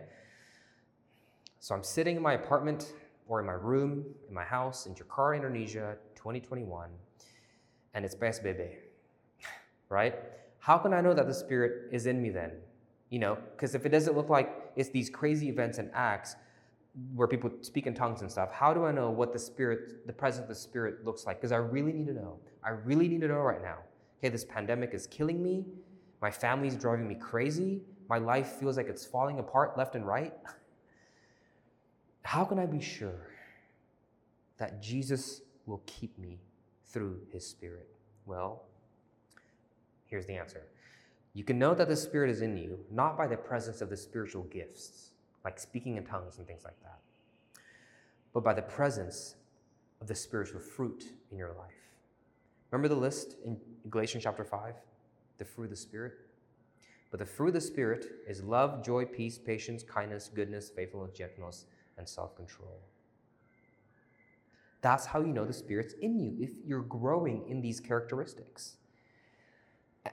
so 1.59 1.75
I'm 1.75 1.83
sitting 1.83 2.15
in 2.15 2.23
my 2.23 2.35
apartment 2.35 2.93
or 3.27 3.41
in 3.41 3.47
my 3.47 3.55
room 3.55 4.05
in 4.29 4.35
my 4.35 4.45
house 4.45 4.87
in 4.87 4.95
Jakarta, 4.95 5.35
Indonesia, 5.35 5.97
2021, 6.15 6.89
and 7.95 8.05
it's 8.05 8.15
PSBB, 8.15 8.77
right? 9.89 10.15
How 10.61 10.79
can 10.79 10.93
I 10.93 11.01
know 11.01 11.15
that 11.15 11.27
the 11.27 11.35
Spirit 11.35 11.89
is 11.93 12.07
in 12.07 12.23
me 12.23 12.31
then? 12.31 12.53
You 13.11 13.19
know, 13.19 13.39
because 13.53 13.75
if 13.75 13.85
it 13.85 13.89
doesn't 13.89 14.17
look 14.17 14.29
like 14.29 14.55
it's 14.77 14.91
these 14.91 15.11
crazy 15.11 15.49
events 15.49 15.79
and 15.79 15.91
acts 15.95 16.37
where 17.15 17.27
people 17.27 17.51
speak 17.63 17.89
in 17.89 17.95
tongues 17.95 18.21
and 18.21 18.31
stuff, 18.31 18.53
how 18.53 18.73
do 18.73 18.85
I 18.85 18.93
know 18.93 19.11
what 19.11 19.33
the 19.33 19.39
Spirit, 19.39 20.07
the 20.07 20.13
presence 20.13 20.43
of 20.43 20.49
the 20.49 20.55
Spirit 20.55 21.05
looks 21.05 21.27
like? 21.27 21.39
Because 21.39 21.53
I 21.53 21.57
really 21.57 21.93
need 21.93 22.07
to 22.07 22.15
know. 22.15 22.39
I 22.65 22.71
really 22.71 23.09
need 23.09 23.21
to 23.23 23.29
know 23.29 23.41
right 23.41 23.63
now. 23.63 23.79
Okay, 24.19 24.29
this 24.29 24.45
pandemic 24.45 24.95
is 24.95 25.09
killing 25.09 25.43
me. 25.43 25.65
My 26.23 26.31
family's 26.31 26.77
driving 26.77 27.09
me 27.09 27.17
crazy. 27.17 27.83
My 28.09 28.19
life 28.19 28.53
feels 28.61 28.77
like 28.77 28.89
it's 28.89 29.05
falling 29.05 29.39
apart 29.39 29.77
left 29.77 29.95
and 29.95 30.07
right. 30.07 30.33
How 32.23 32.45
can 32.45 32.59
I 32.59 32.67
be 32.67 32.81
sure 32.81 33.31
that 34.59 34.83
Jesus 34.83 35.43
will 35.67 35.83
keep 35.87 36.19
me 36.19 36.39
through 36.85 37.21
his 37.33 37.47
Spirit? 37.47 37.89
Well, 38.27 38.63
here's 40.07 40.27
the 40.27 40.35
answer. 40.35 40.63
You 41.35 41.45
can 41.45 41.59
know 41.59 41.75
that 41.75 41.89
the 41.89 41.97
Spirit 41.97 42.31
is 42.31 42.43
in 42.43 42.57
you 42.57 42.79
not 42.91 43.17
by 43.17 43.27
the 43.27 43.37
presence 43.37 43.81
of 43.81 43.91
the 43.91 43.97
spiritual 43.97 44.45
gifts, 44.45 45.11
like 45.45 45.59
speaking 45.59 45.97
in 45.97 46.05
tongues 46.05 46.39
and 46.39 46.47
things 46.47 46.65
like 46.65 46.81
that, 46.83 46.99
but 48.33 48.43
by 48.43 48.55
the 48.55 48.63
presence 48.63 49.37
of 50.01 50.07
the 50.07 50.15
spiritual 50.15 50.61
fruit 50.61 51.05
in 51.31 51.39
your 51.39 51.53
life. 51.53 51.75
Remember 52.71 52.89
the 52.89 53.01
list 53.01 53.37
in 53.45 53.57
Galatians 53.91 54.25
chapter 54.25 54.45
5? 54.45 54.75
The 55.39 55.45
fruit 55.45 55.65
of 55.65 55.71
the 55.71 55.77
Spirit? 55.77 56.15
But 57.11 57.21
the 57.21 57.27
fruit 57.27 57.49
of 57.49 57.55
the 57.55 57.61
Spirit 57.61 58.07
is 58.27 58.43
love, 58.43 58.85
joy, 58.85 59.05
peace, 59.05 59.39
patience, 59.39 59.83
kindness, 59.83 60.31
goodness, 60.35 60.71
faithfulness, 60.75 61.17
gentleness, 61.17 61.67
and 61.99 62.09
self 62.09 62.37
control. 62.37 62.81
That's 64.83 65.07
how 65.07 65.21
you 65.21 65.33
know 65.33 65.45
the 65.45 65.53
Spirit's 65.53 65.95
in 65.95 66.19
you, 66.19 66.37
if 66.39 66.51
you're 66.65 66.83
growing 66.83 67.49
in 67.49 67.61
these 67.61 67.81
characteristics. 67.81 68.77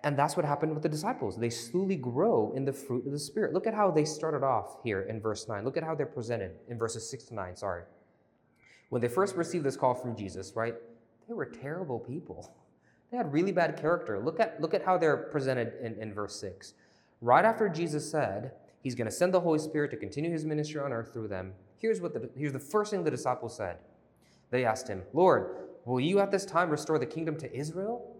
And 0.03 0.17
that's 0.17 0.35
what 0.35 0.45
happened 0.45 0.73
with 0.73 0.81
the 0.81 0.89
disciples. 0.89 1.37
They 1.37 1.51
slowly 1.51 1.95
grow 1.95 2.51
in 2.55 2.65
the 2.65 2.73
fruit 2.73 3.05
of 3.05 3.11
the 3.11 3.19
Spirit. 3.19 3.53
Look 3.53 3.67
at 3.67 3.75
how 3.75 3.91
they 3.91 4.05
started 4.05 4.43
off 4.43 4.77
here 4.83 5.01
in 5.01 5.21
verse 5.21 5.47
9. 5.47 5.63
Look 5.63 5.77
at 5.77 5.83
how 5.83 5.93
they're 5.93 6.07
presented 6.07 6.53
in 6.67 6.79
verses 6.79 7.07
6 7.09 7.25
to 7.25 7.35
9. 7.35 7.55
Sorry. 7.55 7.83
When 8.89 9.01
they 9.01 9.07
first 9.07 9.35
received 9.35 9.63
this 9.63 9.77
call 9.77 9.93
from 9.93 10.15
Jesus, 10.15 10.53
right, 10.55 10.75
they 11.27 11.33
were 11.33 11.45
terrible 11.45 11.99
people. 11.99 12.55
They 13.11 13.17
had 13.17 13.31
really 13.31 13.51
bad 13.51 13.79
character. 13.79 14.19
Look 14.19 14.39
at, 14.39 14.59
look 14.59 14.73
at 14.73 14.83
how 14.83 14.97
they're 14.97 15.17
presented 15.17 15.73
in, 15.83 16.01
in 16.01 16.15
verse 16.15 16.35
6. 16.39 16.73
Right 17.23 17.45
after 17.45 17.69
Jesus 17.69 18.11
said 18.11 18.51
he's 18.81 18.95
going 18.95 19.05
to 19.05 19.11
send 19.11 19.33
the 19.33 19.39
Holy 19.39 19.57
Spirit 19.57 19.91
to 19.91 19.97
continue 19.97 20.29
his 20.29 20.43
ministry 20.43 20.81
on 20.81 20.91
earth 20.91 21.13
through 21.13 21.29
them, 21.29 21.53
here's, 21.77 22.01
what 22.01 22.13
the, 22.13 22.29
here's 22.37 22.51
the 22.51 22.59
first 22.59 22.91
thing 22.91 23.05
the 23.05 23.09
disciples 23.09 23.55
said. 23.55 23.77
They 24.51 24.65
asked 24.65 24.89
him, 24.89 25.03
Lord, 25.13 25.55
will 25.85 26.01
you 26.01 26.19
at 26.19 26.31
this 26.31 26.45
time 26.45 26.69
restore 26.69 26.99
the 26.99 27.05
kingdom 27.05 27.37
to 27.37 27.55
Israel? 27.55 28.13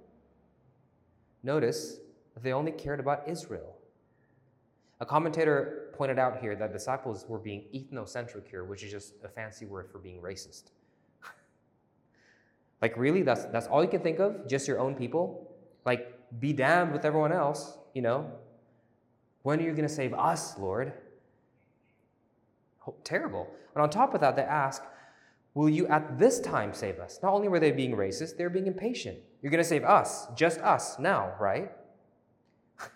Notice 1.44 1.98
they 2.42 2.54
only 2.54 2.72
cared 2.72 3.02
about 3.02 3.28
Israel. 3.28 3.76
A 5.02 5.06
commentator 5.06 5.90
pointed 5.98 6.18
out 6.18 6.40
here 6.40 6.56
that 6.56 6.72
disciples 6.72 7.26
were 7.28 7.40
being 7.40 7.66
ethnocentric 7.76 8.48
here, 8.48 8.64
which 8.64 8.84
is 8.84 8.92
just 8.92 9.16
a 9.26 9.28
fancy 9.28 9.66
word 9.66 9.90
for 9.92 9.98
being 10.00 10.22
racist. 10.22 10.72
like, 12.82 12.96
really, 12.96 13.22
that's, 13.22 13.44
that's 13.48 13.68
all 13.68 13.84
you 13.84 13.90
can 13.90 14.00
think 14.00 14.20
of? 14.20 14.48
Just 14.48 14.66
your 14.66 14.80
own 14.80 14.96
people? 14.96 15.54
Like, 15.86 16.18
be 16.40 16.54
damned 16.54 16.94
with 16.94 17.04
everyone 17.04 17.34
else, 17.34 17.78
you 17.94 18.02
know? 18.02 18.32
When 19.44 19.60
are 19.60 19.64
you 19.64 19.72
going 19.72 19.88
to 19.88 19.94
save 19.94 20.14
us, 20.14 20.58
Lord? 20.58 20.94
Oh, 22.88 22.96
terrible. 23.04 23.48
And 23.76 23.84
on 23.84 23.90
top 23.90 24.14
of 24.14 24.22
that, 24.22 24.36
they 24.36 24.42
ask, 24.42 24.82
Will 25.54 25.70
you 25.70 25.86
at 25.88 26.18
this 26.18 26.40
time 26.40 26.74
save 26.74 26.98
us? 27.00 27.20
Not 27.22 27.34
only 27.34 27.48
were 27.48 27.60
they 27.60 27.72
being 27.72 27.96
racist, 27.96 28.38
they're 28.38 28.50
being 28.50 28.66
impatient. 28.66 29.20
You're 29.42 29.52
going 29.52 29.62
to 29.62 29.70
save 29.70 29.84
us, 29.84 30.26
just 30.36 30.60
us, 30.62 30.98
now, 30.98 31.34
right? 31.40 31.72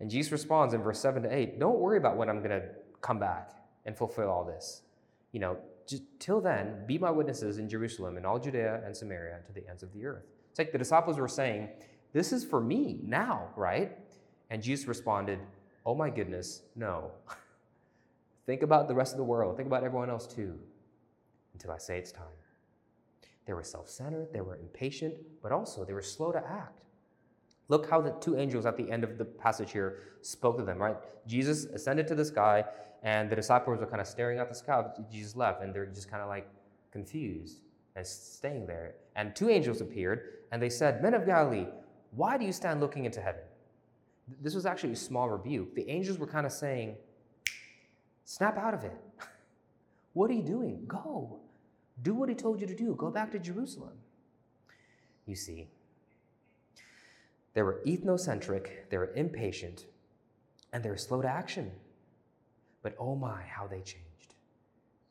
and 0.00 0.10
Jesus 0.10 0.32
responds 0.32 0.74
in 0.74 0.82
verse 0.82 0.98
7 0.98 1.22
to 1.22 1.32
8 1.32 1.60
Don't 1.60 1.78
worry 1.78 1.98
about 1.98 2.16
when 2.16 2.28
I'm 2.28 2.38
going 2.38 2.60
to 2.60 2.62
come 3.00 3.20
back 3.20 3.50
and 3.86 3.96
fulfill 3.96 4.28
all 4.28 4.44
this. 4.44 4.82
You 5.30 5.40
know, 5.40 5.58
just, 5.86 6.02
till 6.18 6.40
then, 6.40 6.84
be 6.86 6.98
my 6.98 7.10
witnesses 7.10 7.58
in 7.58 7.68
Jerusalem 7.68 8.16
and 8.16 8.26
all 8.26 8.38
Judea 8.40 8.82
and 8.84 8.96
Samaria 8.96 9.38
to 9.46 9.52
the 9.52 9.68
ends 9.68 9.84
of 9.84 9.92
the 9.92 10.06
earth. 10.06 10.24
It's 10.50 10.58
like 10.58 10.72
the 10.72 10.78
disciples 10.78 11.18
were 11.18 11.28
saying, 11.28 11.68
This 12.12 12.32
is 12.32 12.44
for 12.44 12.60
me 12.60 12.98
now, 13.04 13.50
right? 13.54 13.96
And 14.50 14.62
Jesus 14.62 14.86
responded, 14.86 15.38
Oh 15.86 15.94
my 15.94 16.10
goodness, 16.10 16.62
no. 16.76 17.12
Think 18.46 18.62
about 18.62 18.88
the 18.88 18.94
rest 18.94 19.12
of 19.12 19.18
the 19.18 19.24
world. 19.24 19.56
Think 19.56 19.68
about 19.68 19.84
everyone 19.84 20.10
else 20.10 20.26
too 20.26 20.58
until 21.52 21.70
I 21.70 21.78
say 21.78 21.98
it's 21.98 22.12
time. 22.12 22.24
They 23.46 23.52
were 23.52 23.62
self 23.62 23.88
centered, 23.88 24.28
they 24.32 24.40
were 24.40 24.56
impatient, 24.56 25.14
but 25.42 25.52
also 25.52 25.84
they 25.84 25.92
were 25.92 26.02
slow 26.02 26.32
to 26.32 26.38
act. 26.38 26.82
Look 27.68 27.88
how 27.88 28.00
the 28.00 28.10
two 28.20 28.36
angels 28.36 28.66
at 28.66 28.76
the 28.76 28.90
end 28.90 29.04
of 29.04 29.18
the 29.18 29.24
passage 29.24 29.70
here 29.72 29.98
spoke 30.22 30.58
to 30.58 30.64
them, 30.64 30.78
right? 30.78 30.96
Jesus 31.26 31.64
ascended 31.66 32.08
to 32.08 32.14
the 32.14 32.24
sky, 32.24 32.64
and 33.02 33.30
the 33.30 33.36
disciples 33.36 33.78
were 33.78 33.86
kind 33.86 34.00
of 34.00 34.06
staring 34.06 34.38
at 34.38 34.48
the 34.48 34.54
sky. 34.54 34.84
Jesus 35.10 35.36
left, 35.36 35.62
and 35.62 35.72
they're 35.74 35.86
just 35.86 36.10
kind 36.10 36.22
of 36.22 36.28
like 36.28 36.48
confused 36.90 37.60
and 37.94 38.06
staying 38.06 38.66
there. 38.66 38.94
And 39.14 39.34
two 39.36 39.48
angels 39.48 39.80
appeared, 39.80 40.38
and 40.50 40.60
they 40.60 40.68
said, 40.68 41.02
Men 41.02 41.14
of 41.14 41.26
Galilee, 41.26 41.66
why 42.10 42.36
do 42.36 42.44
you 42.44 42.52
stand 42.52 42.80
looking 42.80 43.04
into 43.04 43.20
heaven? 43.20 43.42
This 44.40 44.54
was 44.54 44.66
actually 44.66 44.92
a 44.92 44.96
small 44.96 45.28
rebuke. 45.28 45.74
The 45.74 45.88
angels 45.88 46.18
were 46.18 46.26
kind 46.26 46.46
of 46.46 46.52
saying, 46.52 46.96
Snap 48.24 48.58
out 48.58 48.74
of 48.74 48.84
it. 48.84 48.96
What 50.12 50.28
are 50.28 50.34
you 50.34 50.42
doing? 50.42 50.82
Go. 50.88 51.38
Do 52.02 52.14
what 52.14 52.28
he 52.28 52.34
told 52.34 52.60
you 52.60 52.66
to 52.66 52.74
do. 52.74 52.96
Go 52.96 53.10
back 53.10 53.30
to 53.30 53.38
Jerusalem. 53.38 53.92
You 55.24 55.36
see, 55.36 55.68
they 57.54 57.62
were 57.62 57.80
ethnocentric, 57.86 58.90
they 58.90 58.98
were 58.98 59.12
impatient, 59.14 59.86
and 60.72 60.82
they 60.82 60.90
were 60.90 60.96
slow 60.96 61.22
to 61.22 61.28
action. 61.28 61.70
But 62.82 62.96
oh 62.98 63.14
my, 63.14 63.42
how 63.42 63.66
they 63.66 63.82
changed. 63.82 64.34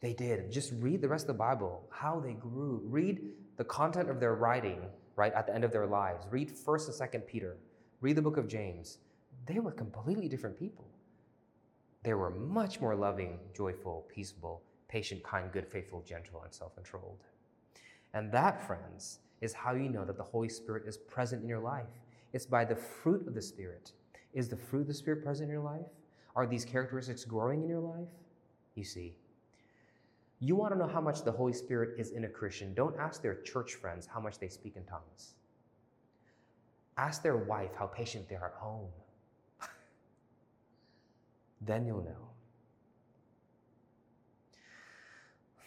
They 0.01 0.13
did. 0.13 0.51
Just 0.51 0.73
read 0.79 1.01
the 1.01 1.07
rest 1.07 1.23
of 1.23 1.27
the 1.27 1.33
Bible, 1.33 1.87
how 1.91 2.19
they 2.19 2.33
grew. 2.33 2.81
Read 2.85 3.21
the 3.57 3.65
content 3.65 4.09
of 4.09 4.19
their 4.19 4.35
writing, 4.35 4.81
right, 5.15 5.33
at 5.33 5.45
the 5.45 5.53
end 5.53 5.63
of 5.63 5.71
their 5.71 5.85
lives. 5.85 6.25
Read 6.31 6.49
1st 6.49 7.01
and 7.01 7.11
2nd 7.11 7.27
Peter. 7.27 7.57
Read 8.01 8.15
the 8.15 8.21
book 8.21 8.37
of 8.37 8.47
James. 8.47 8.99
They 9.45 9.59
were 9.59 9.71
completely 9.71 10.27
different 10.27 10.57
people. 10.57 10.87
They 12.03 12.13
were 12.13 12.29
much 12.29 12.79
more 12.79 12.95
loving, 12.95 13.39
joyful, 13.53 14.05
peaceable, 14.13 14.61
patient, 14.87 15.23
kind, 15.23 15.51
good, 15.51 15.67
faithful, 15.67 16.01
gentle, 16.01 16.41
and 16.43 16.53
self 16.53 16.75
controlled. 16.75 17.23
And 18.13 18.31
that, 18.31 18.65
friends, 18.65 19.19
is 19.41 19.53
how 19.53 19.73
you 19.73 19.89
know 19.89 20.05
that 20.05 20.17
the 20.17 20.23
Holy 20.23 20.49
Spirit 20.49 20.83
is 20.87 20.97
present 20.97 21.43
in 21.43 21.49
your 21.49 21.59
life. 21.59 21.87
It's 22.33 22.45
by 22.45 22.65
the 22.65 22.75
fruit 22.75 23.27
of 23.27 23.33
the 23.33 23.41
Spirit. 23.41 23.91
Is 24.33 24.49
the 24.49 24.57
fruit 24.57 24.81
of 24.81 24.87
the 24.87 24.93
Spirit 24.93 25.23
present 25.23 25.49
in 25.49 25.53
your 25.53 25.63
life? 25.63 25.87
Are 26.35 26.45
these 26.45 26.65
characteristics 26.65 27.25
growing 27.25 27.63
in 27.63 27.69
your 27.69 27.79
life? 27.79 28.07
You 28.75 28.83
see, 28.83 29.15
you 30.39 30.55
want 30.55 30.73
to 30.73 30.79
know 30.79 30.87
how 30.87 31.01
much 31.01 31.23
the 31.23 31.31
Holy 31.31 31.53
Spirit 31.53 31.99
is 31.99 32.11
in 32.11 32.23
a 32.23 32.29
Christian. 32.29 32.73
Don't 32.73 32.97
ask 32.97 33.21
their 33.21 33.41
church 33.41 33.75
friends 33.75 34.07
how 34.07 34.21
much 34.21 34.39
they 34.39 34.47
speak 34.47 34.77
in 34.77 34.85
tongues. 34.85 35.33
Ask 36.97 37.23
their 37.23 37.37
wife 37.37 37.71
how 37.77 37.87
patient 37.87 38.29
they 38.29 38.35
are 38.35 38.47
at 38.47 38.53
home. 38.53 38.89
Then 41.61 41.85
you'll 41.85 42.03
know. 42.03 42.29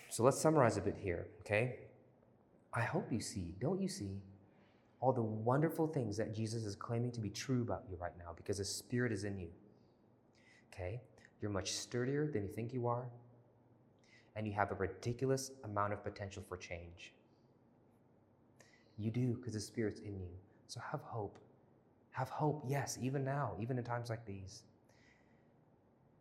So 0.09 0.22
let's 0.22 0.38
summarize 0.38 0.76
a 0.76 0.81
bit 0.81 0.96
here, 0.98 1.26
okay? 1.40 1.76
I 2.74 2.83
hope 2.83 3.11
you 3.11 3.20
see, 3.20 3.55
don't 3.61 3.81
you 3.81 3.88
see, 3.88 4.20
all 5.00 5.12
the 5.12 5.22
wonderful 5.22 5.87
things 5.87 6.16
that 6.16 6.35
Jesus 6.35 6.64
is 6.64 6.76
claiming 6.76 7.11
to 7.12 7.20
be 7.20 7.28
true 7.28 7.62
about 7.62 7.85
you 7.90 7.96
right 8.00 8.12
now 8.18 8.33
because 8.37 8.59
His 8.59 8.68
Spirit 8.68 9.11
is 9.11 9.24
in 9.24 9.38
you. 9.38 9.48
Okay? 10.72 11.00
You're 11.40 11.50
much 11.50 11.72
sturdier 11.72 12.31
than 12.31 12.44
you 12.44 12.48
think 12.48 12.72
you 12.72 12.87
are, 12.87 13.07
and 14.37 14.46
you 14.46 14.52
have 14.52 14.70
a 14.70 14.74
ridiculous 14.74 15.50
amount 15.64 15.92
of 15.92 16.05
potential 16.05 16.42
for 16.48 16.57
change. 16.57 17.12
You 18.96 19.11
do 19.11 19.35
because 19.35 19.55
the 19.55 19.61
Spirit's 19.61 20.00
in 20.00 20.14
you. 20.20 20.28
So 20.68 20.81
have 20.90 21.00
hope. 21.00 21.38
Have 22.12 22.28
hope, 22.28 22.64
yes, 22.68 22.98
even 23.00 23.24
now, 23.24 23.52
even 23.61 23.78
in 23.78 23.85
times 23.85 24.09
like 24.09 24.24
these. 24.24 24.62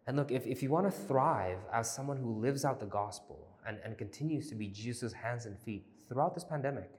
And 0.07 0.17
look, 0.17 0.31
if, 0.31 0.45
if 0.47 0.63
you 0.63 0.69
want 0.69 0.87
to 0.87 0.91
thrive 0.91 1.59
as 1.71 1.93
someone 1.93 2.17
who 2.17 2.33
lives 2.39 2.65
out 2.65 2.79
the 2.79 2.85
gospel 2.85 3.47
and, 3.67 3.77
and 3.83 3.97
continues 3.97 4.49
to 4.49 4.55
be 4.55 4.67
Jesus' 4.67 5.13
hands 5.13 5.45
and 5.45 5.57
feet 5.59 5.85
throughout 6.09 6.33
this 6.33 6.43
pandemic, 6.43 6.89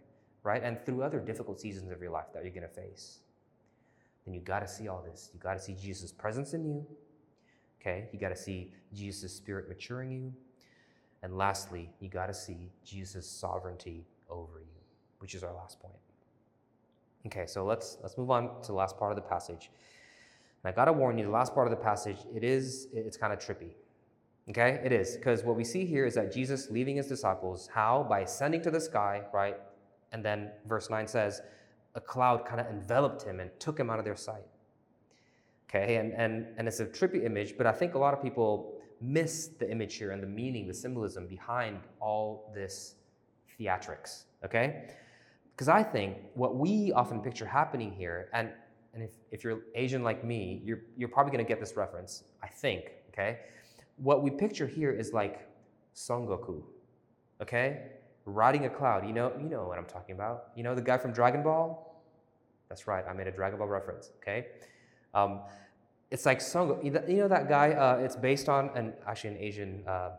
right? 0.45 0.62
And 0.62 0.85
through 0.85 1.03
other 1.03 1.19
difficult 1.19 1.61
seasons 1.61 1.91
of 1.91 2.01
your 2.01 2.11
life 2.11 2.27
that 2.33 2.45
you're 2.45 2.53
going 2.53 2.62
to 2.62 2.69
face, 2.69 3.19
then 4.25 4.35
you 4.35 4.41
got 4.41 4.61
to 4.61 4.69
see 4.69 4.88
all 4.88 5.03
this. 5.03 5.31
You 5.35 5.41
got 5.41 5.55
to 5.55 5.61
see 5.61 5.75
Jesus' 5.75 6.12
presence 6.12 6.55
in 6.55 6.65
you. 6.65 6.87
Okay? 7.81 8.09
You 8.12 8.19
got 8.19 8.29
to 8.29 8.37
see 8.37 8.73
Jesus' 8.95 9.35
spirit 9.35 9.69
maturing 9.69 10.12
you. 10.12 10.33
And 11.25 11.37
lastly, 11.37 11.91
you 12.01 12.09
got 12.09 12.27
to 12.27 12.35
see 12.35 12.71
Jesus' 12.85 13.29
sovereignty 13.29 14.07
over 14.31 14.61
you, 14.61 14.81
which 15.19 15.35
is 15.35 15.43
our 15.43 15.55
last 15.55 15.81
point. 15.81 15.95
Okay, 17.27 17.47
so 17.47 17.65
let's 17.65 17.99
let's 18.03 18.19
move 18.19 18.31
on 18.33 18.61
to 18.62 18.69
the 18.69 18.73
last 18.73 18.99
part 18.99 19.12
of 19.12 19.17
the 19.17 19.23
passage. 19.23 19.71
And 20.62 20.72
I 20.72 20.75
got 20.75 20.87
to 20.87 20.92
warn 20.92 21.18
you, 21.18 21.25
the 21.25 21.31
last 21.31 21.55
part 21.55 21.66
of 21.66 21.70
the 21.70 21.83
passage, 21.83 22.18
it 22.35 22.44
is 22.44 22.88
it's 22.92 23.16
kind 23.16 23.33
of 23.33 23.38
trippy. 23.38 23.72
Okay? 24.51 24.81
It 24.85 24.92
is 24.92 25.16
because 25.16 25.44
what 25.44 25.57
we 25.57 25.64
see 25.64 25.85
here 25.85 26.07
is 26.07 26.14
that 26.14 26.33
Jesus 26.33 26.70
leaving 26.70 26.96
his 26.96 27.07
disciples 27.07 27.68
how 27.72 28.07
by 28.09 28.20
ascending 28.20 28.62
to 28.62 28.70
the 28.70 28.81
sky, 28.81 29.22
right? 29.33 29.57
And 30.12 30.25
then 30.25 30.51
verse 30.66 30.90
9 30.90 31.07
says 31.07 31.42
a 31.94 32.01
cloud 32.01 32.44
kind 32.44 32.61
of 32.61 32.66
enveloped 32.66 33.22
him 33.22 33.40
and 33.40 33.51
took 33.59 33.79
him 33.79 33.90
out 33.90 33.98
of 33.98 34.05
their 34.05 34.16
sight. 34.16 34.44
Okay, 35.68 35.96
and, 35.96 36.12
and, 36.12 36.46
and 36.59 36.68
it's 36.68 36.81
a 36.81 36.87
trippy 36.87 37.25
image, 37.25 37.57
but 37.57 37.66
I 37.66 37.72
think 37.72 37.94
a 37.94 37.98
lot 37.98 38.12
of 38.12 38.22
people 38.22 38.75
miss 39.01 39.48
the 39.59 39.70
image 39.70 39.96
here 39.96 40.11
and 40.11 40.22
the 40.22 40.27
meaning, 40.27 40.66
the 40.68 40.75
symbolism 40.75 41.27
behind 41.27 41.81
all 41.98 42.53
this 42.55 42.96
theatrics. 43.59 44.25
Okay? 44.44 44.90
Because 45.55 45.68
I 45.68 45.83
think 45.83 46.18
what 46.35 46.57
we 46.57 46.92
often 46.92 47.20
picture 47.20 47.46
happening 47.46 47.92
here, 47.92 48.29
and, 48.33 48.51
and 48.95 49.03
if, 49.03 49.11
if 49.31 49.45
you're 49.45 49.61
Asian 49.75 50.03
like 50.03 50.25
me, 50.25 50.61
you're, 50.65 50.81
you're 50.97 51.09
probably 51.09 51.33
going 51.33 51.45
to 51.45 51.49
get 51.49 51.61
this 51.61 51.77
reference, 51.77 52.25
I 52.43 52.49
think. 52.49 52.93
Okay? 53.09 53.41
What 53.97 54.23
we 54.23 54.31
picture 54.31 54.67
here 54.67 54.91
is 54.91 55.13
like 55.13 55.49
Son 55.95 56.27
Goku. 56.27 56.63
Okay? 57.41 57.83
Riding 58.25 58.67
a 58.67 58.71
cloud. 58.71 59.07
You 59.07 59.13
know, 59.13 59.33
you 59.39 59.49
know 59.49 59.67
what 59.67 59.79
I'm 59.79 59.87
talking 59.87 60.15
about. 60.15 60.49
You 60.55 60.63
know 60.63 60.75
the 60.75 60.83
guy 60.83 60.99
from 60.99 61.13
Dragon 61.13 61.43
Ball? 61.43 62.03
That's 62.69 62.87
right, 62.87 63.05
I 63.09 63.13
made 63.13 63.27
a 63.27 63.33
Dragon 63.33 63.59
Ball 63.59 63.69
reference. 63.69 64.11
Okay? 64.23 64.47
Um, 65.15 65.41
it's 66.11 66.27
like 66.27 66.41
Songo. 66.41 66.83
You 66.85 67.17
know 67.17 67.29
that 67.29 67.49
guy? 67.49 67.73
Uh, 67.73 67.97
it's 67.97 68.17
based 68.17 68.49
on 68.51 68.71
an 68.75 68.93
actually 69.07 69.31
an 69.31 69.39
Asian 69.39 69.83
uh, 69.87 70.11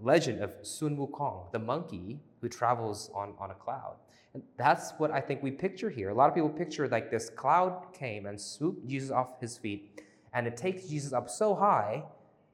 legend 0.00 0.42
of 0.42 0.52
Sun 0.62 0.96
Wukong, 0.96 1.50
the 1.52 1.58
monkey 1.58 2.20
who 2.40 2.48
travels 2.48 3.10
on, 3.14 3.32
on 3.38 3.50
a 3.50 3.54
cloud. 3.54 3.96
And 4.34 4.42
that's 4.56 4.92
what 4.98 5.10
I 5.10 5.20
think 5.20 5.42
we 5.42 5.50
picture 5.50 5.90
here. 5.90 6.10
A 6.10 6.14
lot 6.14 6.28
of 6.28 6.34
people 6.34 6.48
picture 6.48 6.88
like 6.88 7.10
this 7.10 7.30
cloud 7.30 7.92
came 7.92 8.26
and 8.26 8.40
swooped 8.40 8.86
Jesus 8.86 9.10
off 9.10 9.40
his 9.40 9.56
feet, 9.56 10.02
and 10.32 10.46
it 10.46 10.56
takes 10.56 10.86
Jesus 10.86 11.12
up 11.12 11.28
so 11.30 11.54
high 11.54 12.04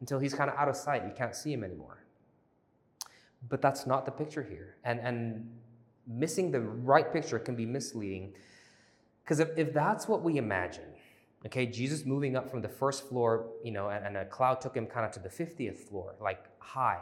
until 0.01 0.19
he's 0.19 0.35
kind 0.35 0.51
of 0.51 0.57
out 0.57 0.69
of 0.69 0.77
sight. 0.77 1.05
You 1.05 1.13
can't 1.17 1.35
see 1.35 1.53
him 1.53 1.65
anymore. 1.65 2.05
But 3.49 3.61
that's 3.61 3.87
not 3.87 4.07
the 4.07 4.13
picture 4.13 4.43
here. 4.43 4.77
And, 4.85 5.01
and 5.01 5.51
missing 6.07 6.51
the 6.51 6.61
right 6.61 7.13
picture 7.13 7.39
can 7.39 7.57
be 7.57 7.67
misleading. 7.67 8.35
Because 9.23 9.41
if, 9.41 9.49
if 9.57 9.73
that's 9.73 10.07
what 10.09 10.23
we 10.23 10.37
imagine, 10.37 10.95
Okay, 11.47 11.67
Jesus 11.67 12.07
moving 12.07 12.37
up 12.37 12.51
from 12.51 12.63
the 12.63 12.69
first 12.69 13.07
floor, 13.07 13.47
you 13.63 13.71
know, 13.71 13.91
and, 13.91 14.07
and 14.07 14.17
a 14.17 14.25
cloud 14.25 14.63
took 14.63 14.75
him 14.75 14.87
kind 14.87 15.05
of 15.05 15.13
to 15.13 15.21
the 15.21 15.29
50th 15.29 15.79
floor, 15.79 16.15
like 16.21 16.45
high 16.59 17.01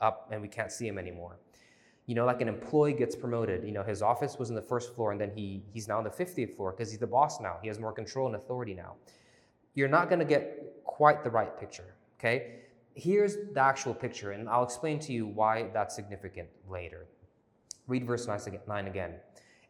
up, 0.00 0.28
and 0.32 0.40
we 0.40 0.48
can't 0.48 0.72
see 0.72 0.88
him 0.88 0.98
anymore. 0.98 1.36
You 2.06 2.14
know, 2.14 2.26
like 2.26 2.40
an 2.40 2.48
employee 2.48 2.92
gets 2.92 3.16
promoted. 3.16 3.64
You 3.64 3.72
know, 3.72 3.82
his 3.82 4.02
office 4.02 4.38
was 4.38 4.50
in 4.50 4.56
the 4.56 4.62
first 4.62 4.94
floor, 4.94 5.12
and 5.12 5.20
then 5.20 5.30
he 5.34 5.62
he's 5.72 5.88
now 5.88 5.98
on 5.98 6.04
the 6.04 6.10
50th 6.10 6.54
floor 6.56 6.72
because 6.72 6.90
he's 6.90 7.00
the 7.00 7.06
boss 7.06 7.40
now. 7.40 7.56
He 7.62 7.68
has 7.68 7.78
more 7.78 7.92
control 7.92 8.26
and 8.26 8.36
authority 8.36 8.74
now. 8.74 8.94
You're 9.74 9.88
not 9.88 10.08
going 10.08 10.18
to 10.18 10.24
get 10.24 10.82
quite 10.84 11.24
the 11.24 11.30
right 11.30 11.58
picture. 11.58 11.94
Okay, 12.18 12.60
here's 12.94 13.36
the 13.52 13.60
actual 13.60 13.94
picture, 13.94 14.32
and 14.32 14.48
I'll 14.48 14.64
explain 14.64 14.98
to 15.00 15.12
you 15.12 15.26
why 15.26 15.70
that's 15.72 15.94
significant 15.94 16.48
later. 16.68 17.06
Read 17.86 18.06
verse 18.06 18.26
9 18.26 18.86
again. 18.86 19.14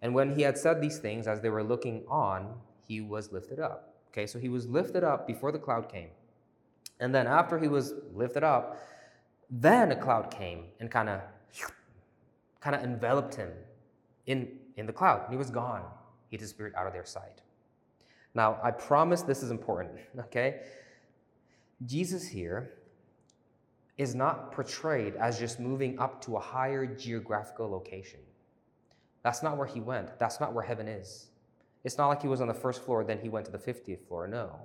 And 0.02 0.14
when 0.14 0.34
he 0.34 0.42
had 0.42 0.56
said 0.56 0.80
these 0.80 0.98
things, 0.98 1.26
as 1.26 1.40
they 1.40 1.48
were 1.48 1.64
looking 1.64 2.04
on, 2.08 2.54
he 2.86 3.00
was 3.00 3.32
lifted 3.32 3.58
up 3.58 3.94
Okay, 4.14 4.28
so 4.28 4.38
he 4.38 4.48
was 4.48 4.68
lifted 4.68 5.02
up 5.02 5.26
before 5.26 5.50
the 5.50 5.58
cloud 5.58 5.88
came. 5.88 6.10
And 7.00 7.12
then 7.12 7.26
after 7.26 7.58
he 7.58 7.66
was 7.66 7.94
lifted 8.14 8.44
up, 8.44 8.78
then 9.50 9.90
a 9.90 9.96
cloud 9.96 10.30
came 10.30 10.66
and 10.78 10.88
kind 10.88 11.08
of 11.08 11.20
kind 12.64 12.74
of 12.74 12.82
enveloped 12.82 13.34
him 13.34 13.50
in, 14.24 14.48
in 14.78 14.86
the 14.86 14.92
cloud. 14.92 15.24
And 15.24 15.30
he 15.30 15.36
was 15.36 15.50
gone. 15.50 15.82
He 16.30 16.38
disappeared 16.38 16.74
out 16.74 16.86
of 16.86 16.94
their 16.94 17.04
sight. 17.04 17.42
Now, 18.34 18.58
I 18.64 18.70
promise 18.70 19.20
this 19.20 19.42
is 19.42 19.50
important, 19.50 19.92
okay? 20.18 20.62
Jesus 21.84 22.26
here 22.26 22.72
is 23.98 24.14
not 24.14 24.50
portrayed 24.50 25.14
as 25.16 25.38
just 25.38 25.60
moving 25.60 25.98
up 25.98 26.24
to 26.24 26.36
a 26.36 26.40
higher 26.40 26.86
geographical 26.86 27.70
location. 27.70 28.20
That's 29.22 29.42
not 29.42 29.58
where 29.58 29.66
he 29.66 29.80
went. 29.80 30.18
That's 30.18 30.40
not 30.40 30.54
where 30.54 30.64
heaven 30.64 30.88
is. 30.88 31.28
It's 31.84 31.98
not 31.98 32.08
like 32.08 32.22
he 32.22 32.28
was 32.28 32.40
on 32.40 32.48
the 32.48 32.54
first 32.54 32.82
floor, 32.82 33.04
then 33.04 33.18
he 33.20 33.28
went 33.28 33.44
to 33.44 33.52
the 33.52 33.58
50th 33.58 34.08
floor. 34.08 34.26
No. 34.26 34.56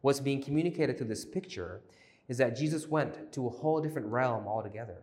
What's 0.00 0.20
being 0.20 0.42
communicated 0.42 0.96
through 0.96 1.08
this 1.08 1.26
picture 1.26 1.82
is 2.28 2.38
that 2.38 2.56
Jesus 2.56 2.88
went 2.88 3.30
to 3.32 3.46
a 3.46 3.50
whole 3.50 3.80
different 3.80 4.08
realm 4.08 4.48
altogether. 4.48 5.02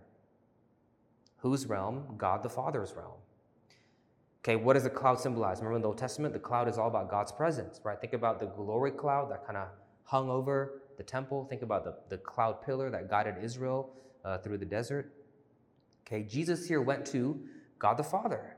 Whose 1.48 1.66
realm? 1.66 2.04
God 2.18 2.44
the 2.44 2.50
Father's 2.50 2.94
realm. 2.94 3.22
Okay, 4.44 4.58
what 4.58 4.74
does 4.74 4.84
the 4.84 4.90
cloud 4.90 5.18
symbolize? 5.18 5.60
Remember 5.60 5.78
in 5.78 5.82
the 5.82 5.88
Old 5.88 5.98
Testament, 5.98 6.34
the 6.34 6.42
cloud 6.42 6.68
is 6.68 6.78
all 6.78 6.90
about 6.90 7.10
God's 7.10 7.32
presence, 7.32 7.80
right? 7.86 7.98
Think 8.02 8.12
about 8.12 8.42
the 8.42 8.48
glory 8.48 8.92
cloud 8.92 9.32
that 9.32 9.46
kind 9.46 9.56
of 9.56 9.70
hung 10.04 10.30
over 10.30 10.82
the 10.98 11.04
temple. 11.04 11.46
Think 11.50 11.62
about 11.62 11.86
the, 11.86 11.96
the 12.10 12.18
cloud 12.18 12.62
pillar 12.66 12.90
that 12.90 13.10
guided 13.10 13.36
Israel 13.42 13.94
uh, 14.26 14.40
through 14.40 14.58
the 14.58 14.66
desert. 14.66 15.14
Okay, 16.06 16.24
Jesus 16.24 16.68
here 16.68 16.82
went 16.82 17.06
to 17.08 17.40
God 17.80 17.96
the 17.96 18.04
Father. 18.04 18.58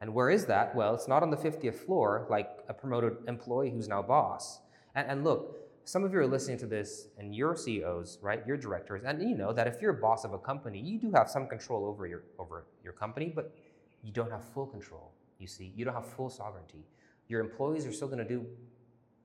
And 0.00 0.12
where 0.12 0.28
is 0.28 0.44
that? 0.46 0.74
Well, 0.74 0.92
it's 0.92 1.06
not 1.06 1.22
on 1.22 1.30
the 1.30 1.36
50th 1.36 1.76
floor 1.76 2.26
like 2.28 2.48
a 2.68 2.74
promoted 2.74 3.18
employee 3.28 3.70
who's 3.70 3.86
now 3.86 4.02
boss. 4.02 4.58
And, 4.96 5.08
and 5.08 5.22
look, 5.22 5.63
some 5.84 6.02
of 6.02 6.12
you 6.12 6.18
are 6.18 6.26
listening 6.26 6.58
to 6.58 6.66
this 6.66 7.08
and 7.18 7.34
you're 7.34 7.54
CEOs, 7.54 8.18
right? 8.22 8.42
You're 8.46 8.56
directors. 8.56 9.02
And 9.04 9.20
you 9.22 9.36
know 9.36 9.52
that 9.52 9.66
if 9.66 9.82
you're 9.82 9.92
a 9.92 10.00
boss 10.00 10.24
of 10.24 10.32
a 10.32 10.38
company, 10.38 10.80
you 10.80 10.98
do 10.98 11.10
have 11.12 11.28
some 11.28 11.46
control 11.46 11.84
over 11.84 12.06
your, 12.06 12.22
over 12.38 12.64
your 12.82 12.94
company, 12.94 13.32
but 13.34 13.54
you 14.02 14.12
don't 14.12 14.30
have 14.30 14.42
full 14.42 14.66
control. 14.66 15.12
You 15.38 15.46
see, 15.46 15.72
you 15.76 15.84
don't 15.84 15.94
have 15.94 16.06
full 16.06 16.30
sovereignty. 16.30 16.86
Your 17.28 17.40
employees 17.40 17.86
are 17.86 17.92
still 17.92 18.08
going 18.08 18.18
to 18.18 18.28
do 18.28 18.46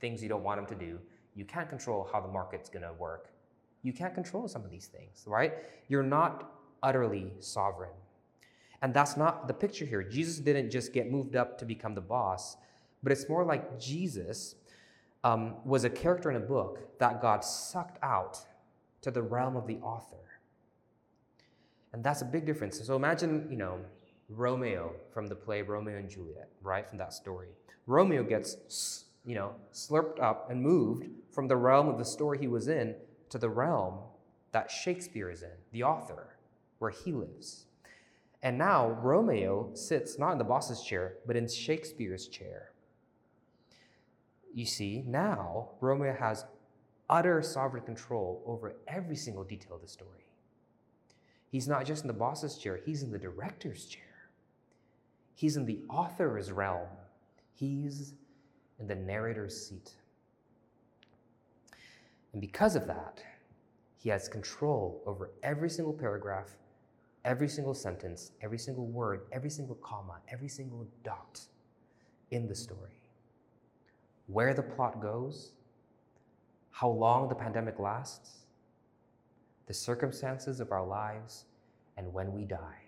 things 0.02 0.22
you 0.22 0.30
don't 0.30 0.44
want 0.44 0.60
them 0.60 0.78
to 0.78 0.86
do. 0.86 1.00
You 1.36 1.46
can't 1.46 1.70
control 1.70 2.10
how 2.12 2.20
the 2.20 2.28
market's 2.28 2.70
going 2.70 2.84
to 2.84 2.94
work. 2.94 3.30
You 3.82 3.94
can't 3.94 4.14
control 4.14 4.48
some 4.48 4.64
of 4.66 4.72
these 4.72 4.88
things, 4.88 5.24
right? 5.26 5.54
You're 5.88 6.04
not 6.04 6.52
utterly 6.84 7.32
sovereign. 7.40 7.92
And 8.82 8.94
that's 8.94 9.18
not 9.18 9.48
the 9.48 9.54
picture 9.54 9.86
here. 9.86 10.04
Jesus 10.04 10.40
didn't 10.40 10.72
just 10.72 10.94
get 10.94 11.12
moved 11.12 11.36
up 11.36 11.58
to 11.60 11.66
become 11.66 11.96
the 11.96 12.02
boss, 12.02 12.58
but 13.04 13.12
it's 13.12 13.28
more 13.30 13.44
like 13.44 13.80
Jesus 13.80 14.56
um, 15.24 15.56
was 15.66 15.84
a 15.84 15.90
character 15.90 16.30
in 16.30 16.38
a 16.38 16.46
book 16.46 16.98
that 17.00 17.22
God 17.22 17.44
sucked 17.44 17.98
out 18.04 18.40
to 19.02 19.12
the 19.12 19.22
realm 19.22 19.56
of 19.56 19.68
the 19.68 19.78
author. 19.78 20.18
And 21.94 22.04
that's 22.04 22.22
a 22.22 22.26
big 22.26 22.46
difference. 22.46 22.86
So 22.86 22.96
imagine, 22.96 23.48
you 23.50 23.58
know, 23.58 23.80
Romeo 24.30 24.94
from 25.12 25.28
the 25.28 25.36
play 25.36 25.62
Romeo 25.62 25.98
and 25.98 26.10
Juliet, 26.10 26.50
right? 26.62 26.88
From 26.88 27.00
that 27.00 27.14
story. 27.14 27.48
Romeo 27.88 28.24
gets, 28.24 29.06
you 29.26 29.36
know, 29.36 29.56
slurped 29.74 30.22
up 30.22 30.52
and 30.52 30.62
moved 30.62 31.08
from 31.32 31.48
the 31.48 31.56
realm 31.56 31.88
of 31.88 31.98
the 31.98 32.06
story 32.06 32.38
he 32.38 32.48
was 32.48 32.68
in 32.68 32.96
to 33.30 33.38
the 33.38 33.50
realm 33.50 34.00
that 34.52 34.70
Shakespeare 34.70 35.30
is 35.30 35.42
in, 35.42 35.50
the 35.72 35.84
author, 35.84 36.36
where 36.78 36.92
he 36.92 37.12
lives. 37.12 37.66
And 38.42 38.58
now 38.58 38.90
Romeo 38.90 39.72
sits 39.74 40.18
not 40.18 40.32
in 40.32 40.38
the 40.38 40.44
boss's 40.44 40.82
chair, 40.82 41.16
but 41.26 41.36
in 41.36 41.48
Shakespeare's 41.48 42.28
chair. 42.28 42.72
You 44.54 44.66
see, 44.66 45.04
now 45.06 45.70
Romeo 45.80 46.16
has 46.16 46.46
utter 47.10 47.42
sovereign 47.42 47.84
control 47.84 48.44
over 48.46 48.76
every 48.88 49.16
single 49.16 49.44
detail 49.44 49.76
of 49.76 49.82
the 49.82 49.88
story. 49.88 50.26
He's 51.52 51.68
not 51.68 51.86
just 51.86 52.04
in 52.04 52.08
the 52.08 52.14
boss's 52.14 52.58
chair, 52.58 52.80
he's 52.86 53.04
in 53.04 53.12
the 53.12 53.20
director's 53.20 53.86
chair. 53.86 54.04
He's 55.36 55.56
in 55.56 55.66
the 55.66 55.80
author's 55.90 56.52
realm. 56.52 56.90
He's 57.54 58.14
in 58.78 58.88
the 58.88 58.96
narrator's 58.96 59.68
seat. 59.68 59.94
And 62.34 62.42
because 62.42 62.76
of 62.76 62.86
that, 62.88 63.24
he 63.98 64.10
has 64.10 64.28
control 64.28 65.02
over 65.06 65.32
every 65.42 65.70
single 65.70 65.94
paragraph 65.94 66.58
every 67.26 67.48
single 67.50 67.74
sentence, 67.74 68.32
every 68.42 68.58
single 68.58 68.88
word, 68.88 69.22
every 69.32 69.50
single 69.50 69.76
comma, 69.76 70.16
every 70.30 70.48
single 70.48 70.88
dot 71.04 71.42
in 72.32 72.48
the 72.48 72.56
story. 72.56 72.99
Where 74.32 74.54
the 74.54 74.62
plot 74.62 75.02
goes, 75.02 75.54
how 76.72 76.90
long 76.90 77.28
the 77.28 77.36
pandemic 77.36 77.80
lasts, 77.80 78.46
the 79.66 79.74
circumstances 79.74 80.60
of 80.60 80.72
our 80.72 80.86
lives, 80.86 81.46
and 81.98 82.14
when 82.14 82.32
we 82.32 82.46
die. 82.46 82.84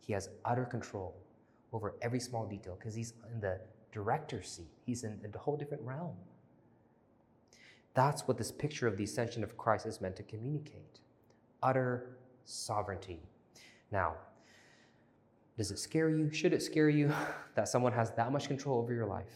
He 0.00 0.12
has 0.12 0.28
utter 0.44 0.64
control 0.64 1.16
over 1.72 1.94
every 2.02 2.20
small 2.20 2.46
detail 2.46 2.76
because 2.78 2.94
he's 2.94 3.14
in 3.32 3.40
the 3.40 3.58
director's 3.92 4.48
seat, 4.48 4.70
he's 4.84 5.04
in 5.04 5.20
a 5.34 5.38
whole 5.38 5.56
different 5.56 5.82
realm. 5.82 6.16
That's 7.94 8.26
what 8.26 8.38
this 8.38 8.52
picture 8.52 8.86
of 8.86 8.96
the 8.96 9.04
ascension 9.04 9.42
of 9.42 9.56
Christ 9.56 9.86
is 9.86 10.00
meant 10.00 10.16
to 10.16 10.22
communicate 10.22 11.00
utter 11.62 12.16
sovereignty. 12.44 13.20
Now, 13.90 14.14
does 15.62 15.70
it 15.70 15.78
scare 15.78 16.10
you? 16.10 16.28
Should 16.32 16.52
it 16.52 16.60
scare 16.60 16.88
you 16.88 17.12
that 17.54 17.68
someone 17.68 17.92
has 17.92 18.10
that 18.12 18.32
much 18.32 18.48
control 18.48 18.78
over 18.78 18.92
your 18.92 19.06
life? 19.06 19.30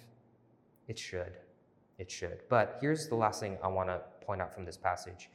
It 0.88 0.98
should. 0.98 1.38
it 1.98 2.10
should. 2.10 2.40
But 2.48 2.78
here's 2.80 3.08
the 3.08 3.14
last 3.14 3.38
thing 3.38 3.58
I 3.62 3.68
want 3.68 3.90
to 3.90 4.00
point 4.24 4.42
out 4.42 4.52
from 4.52 4.64
this 4.64 4.76
passage. 4.76 5.30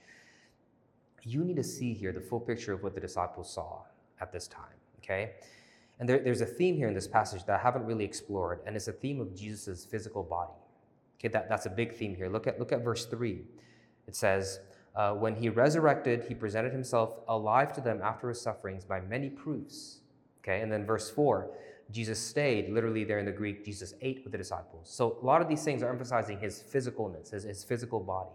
You 1.24 1.46
need 1.46 1.56
to 1.56 1.64
see 1.64 1.94
here 1.94 2.12
the 2.12 2.20
full 2.20 2.42
picture 2.42 2.74
of 2.74 2.84
what 2.84 2.94
the 2.94 3.00
disciples 3.00 3.54
saw 3.54 3.84
at 4.20 4.34
this 4.34 4.50
time, 4.50 4.76
okay? 4.98 5.32
And 6.00 6.10
there, 6.10 6.20
there's 6.20 6.42
a 6.42 6.46
theme 6.46 6.76
here 6.76 6.90
in 6.90 6.94
this 6.94 7.08
passage 7.08 7.46
that 7.46 7.58
I 7.58 7.64
haven't 7.64 7.86
really 7.86 8.04
explored, 8.04 8.60
and 8.66 8.76
it's 8.76 8.90
a 8.90 8.92
theme 8.92 9.22
of 9.22 9.34
Jesus' 9.34 9.86
physical 9.86 10.24
body. 10.24 10.60
Okay, 11.20 11.30
that, 11.30 11.48
that's 11.48 11.68
a 11.68 11.70
big 11.70 11.94
theme 11.94 12.16
here. 12.16 12.28
Look 12.28 12.48
at, 12.48 12.60
look 12.60 12.74
at 12.74 12.84
verse 12.84 13.06
3. 13.06 13.44
It 14.08 14.16
says, 14.16 14.60
uh, 14.96 15.14
When 15.14 15.36
he 15.36 15.48
resurrected, 15.48 16.26
he 16.28 16.36
presented 16.36 16.74
himself 16.74 17.16
alive 17.30 17.72
to 17.74 17.82
them 17.82 18.02
after 18.04 18.28
his 18.28 18.42
sufferings 18.42 18.84
by 18.84 19.00
many 19.00 19.30
proofs. 19.30 20.01
Okay, 20.42 20.62
and 20.62 20.72
then 20.72 20.86
verse 20.86 21.10
4 21.10 21.50
Jesus 21.92 22.20
stayed, 22.20 22.70
literally 22.70 23.04
there 23.04 23.20
in 23.20 23.26
the 23.26 23.32
Greek, 23.32 23.66
Jesus 23.66 23.94
ate 24.02 24.22
with 24.24 24.32
the 24.32 24.38
disciples. 24.38 24.90
So 24.90 25.18
a 25.22 25.26
lot 25.26 25.42
of 25.42 25.50
these 25.50 25.64
things 25.64 25.84
are 25.84 25.90
emphasizing 25.90 26.40
his 26.40 26.64
physicalness, 26.64 27.32
his, 27.32 27.44
his 27.44 27.64
physical 27.64 28.00
body. 28.00 28.32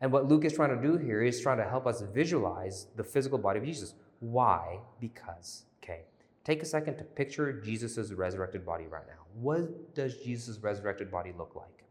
And 0.00 0.12
what 0.12 0.28
Luke 0.28 0.44
is 0.44 0.52
trying 0.52 0.80
to 0.80 0.80
do 0.80 0.96
here 0.96 1.22
is 1.22 1.40
trying 1.40 1.58
to 1.58 1.64
help 1.64 1.86
us 1.86 2.02
visualize 2.14 2.86
the 2.94 3.02
physical 3.02 3.38
body 3.38 3.58
of 3.58 3.64
Jesus. 3.64 3.94
Why? 4.20 4.78
Because, 5.00 5.64
okay, 5.82 6.02
take 6.44 6.62
a 6.62 6.66
second 6.66 6.98
to 6.98 7.04
picture 7.04 7.52
Jesus' 7.52 8.12
resurrected 8.12 8.64
body 8.64 8.86
right 8.86 9.06
now. 9.08 9.24
What 9.34 9.94
does 9.94 10.16
Jesus' 10.18 10.58
resurrected 10.58 11.10
body 11.10 11.32
look 11.36 11.56
like 11.56 11.84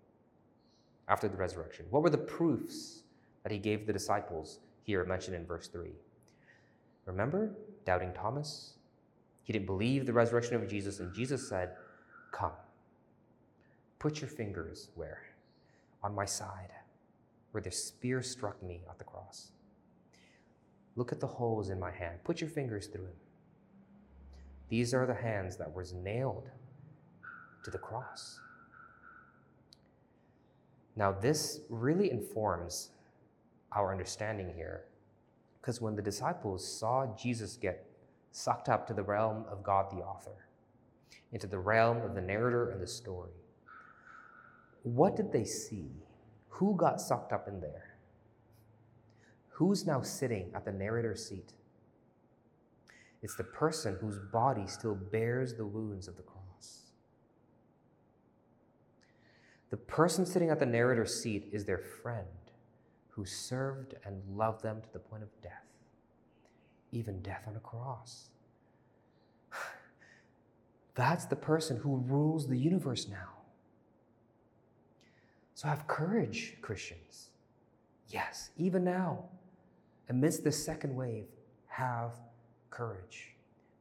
after 1.09 1.27
the 1.27 1.35
resurrection? 1.35 1.85
What 1.89 2.01
were 2.01 2.09
the 2.09 2.17
proofs 2.17 3.03
that 3.43 3.51
he 3.51 3.57
gave 3.57 3.85
the 3.85 3.93
disciples 3.93 4.59
here 4.83 5.03
mentioned 5.03 5.35
in 5.35 5.45
verse 5.45 5.67
3? 5.67 5.89
Remember 7.05 7.51
doubting 7.85 8.13
Thomas? 8.13 8.76
He 9.47 9.53
didn't 9.53 9.65
believe 9.65 10.05
the 10.05 10.11
resurrection 10.11 10.55
of 10.57 10.67
Jesus, 10.67 10.99
and 10.99 11.13
Jesus 11.13 11.47
said, 11.47 11.71
Come, 12.33 12.51
put 13.97 14.19
your 14.19 14.29
fingers 14.29 14.89
where? 14.93 15.21
On 16.03 16.13
my 16.13 16.25
side, 16.25 16.73
where 17.51 17.63
the 17.63 17.71
spear 17.71 18.21
struck 18.21 18.61
me 18.61 18.81
at 18.89 18.97
the 18.97 19.05
cross. 19.05 19.51
Look 20.97 21.13
at 21.13 21.21
the 21.21 21.27
holes 21.27 21.69
in 21.69 21.79
my 21.79 21.91
hand. 21.91 22.17
Put 22.25 22.41
your 22.41 22.49
fingers 22.49 22.87
through 22.87 23.03
them. 23.03 23.15
These 24.67 24.93
are 24.93 25.05
the 25.05 25.13
hands 25.13 25.55
that 25.55 25.73
was 25.73 25.93
nailed 25.93 26.49
to 27.63 27.71
the 27.71 27.77
cross. 27.77 28.41
Now, 30.97 31.13
this 31.13 31.61
really 31.69 32.11
informs 32.11 32.89
our 33.71 33.93
understanding 33.93 34.51
here, 34.53 34.83
because 35.61 35.79
when 35.79 35.95
the 35.95 36.01
disciples 36.01 36.67
saw 36.67 37.05
Jesus 37.15 37.55
get 37.55 37.85
sucked 38.37 38.69
up 38.69 38.85
to 38.85 38.93
the 38.93 39.01
realm 39.01 39.45
of 39.49 39.63
God 39.63 39.89
the 39.89 40.03
author, 40.03 40.45
into 41.31 41.47
the 41.47 41.57
realm 41.57 41.97
of 42.03 42.13
the 42.13 42.21
narrator 42.21 42.69
and 42.69 42.79
the 42.79 42.87
story. 42.87 43.31
What 44.83 45.15
did 45.15 45.31
they 45.31 45.43
see? 45.43 45.89
Who 46.49 46.75
got 46.75 47.01
sucked 47.01 47.33
up 47.33 47.47
in 47.47 47.59
there? 47.59 47.95
Who's 49.49 49.87
now 49.87 50.01
sitting 50.01 50.51
at 50.53 50.65
the 50.65 50.71
narrator's 50.71 51.27
seat? 51.27 51.53
It's 53.23 53.35
the 53.35 53.43
person 53.43 53.97
whose 53.99 54.19
body 54.19 54.67
still 54.67 54.95
bears 54.95 55.55
the 55.55 55.65
wounds 55.65 56.07
of 56.07 56.15
the 56.15 56.21
cross. 56.21 56.91
The 59.71 59.77
person 59.77 60.27
sitting 60.27 60.51
at 60.51 60.59
the 60.59 60.65
narrator's 60.67 61.21
seat 61.21 61.49
is 61.51 61.65
their 61.65 61.79
friend 61.79 62.27
who 63.09 63.25
served 63.25 63.95
and 64.05 64.21
loved 64.37 64.61
them 64.61 64.79
to 64.81 64.93
the 64.93 64.99
point 64.99 65.23
of 65.23 65.29
death 65.41 65.66
even 66.91 67.21
death 67.21 67.43
on 67.47 67.55
a 67.55 67.59
cross. 67.59 68.29
That's 70.95 71.25
the 71.25 71.35
person 71.35 71.77
who 71.77 71.97
rules 71.97 72.47
the 72.47 72.57
universe 72.57 73.07
now. 73.07 73.37
So 75.53 75.67
have 75.67 75.87
courage, 75.87 76.55
Christians. 76.61 77.29
Yes, 78.09 78.51
even 78.57 78.83
now, 78.83 79.25
amidst 80.07 80.43
this 80.43 80.63
second 80.63 80.95
wave, 80.95 81.25
have 81.67 82.11
courage. 82.69 83.33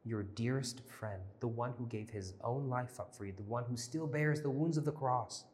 Your 0.05 0.23
dearest 0.23 0.81
friend, 0.89 1.21
the 1.41 1.49
one 1.49 1.75
who 1.79 1.87
gave 1.87 2.11
his 2.11 2.35
own 2.43 2.69
life 2.69 2.99
up 2.99 3.15
for 3.15 3.25
you, 3.25 3.33
the 3.37 3.43
one 3.43 3.65
who 3.69 3.77
still 3.77 4.07
bears 4.07 4.41
the 4.41 4.51
wounds 4.51 4.77
of 4.77 4.85
the 4.85 4.93
cross, 4.93 5.45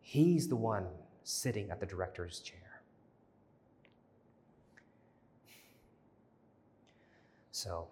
he's 0.00 0.48
the 0.48 0.56
one 0.56 0.86
sitting 1.22 1.70
at 1.70 1.80
the 1.80 1.86
director's 1.86 2.40
chair. 2.40 2.61
So, 7.52 7.88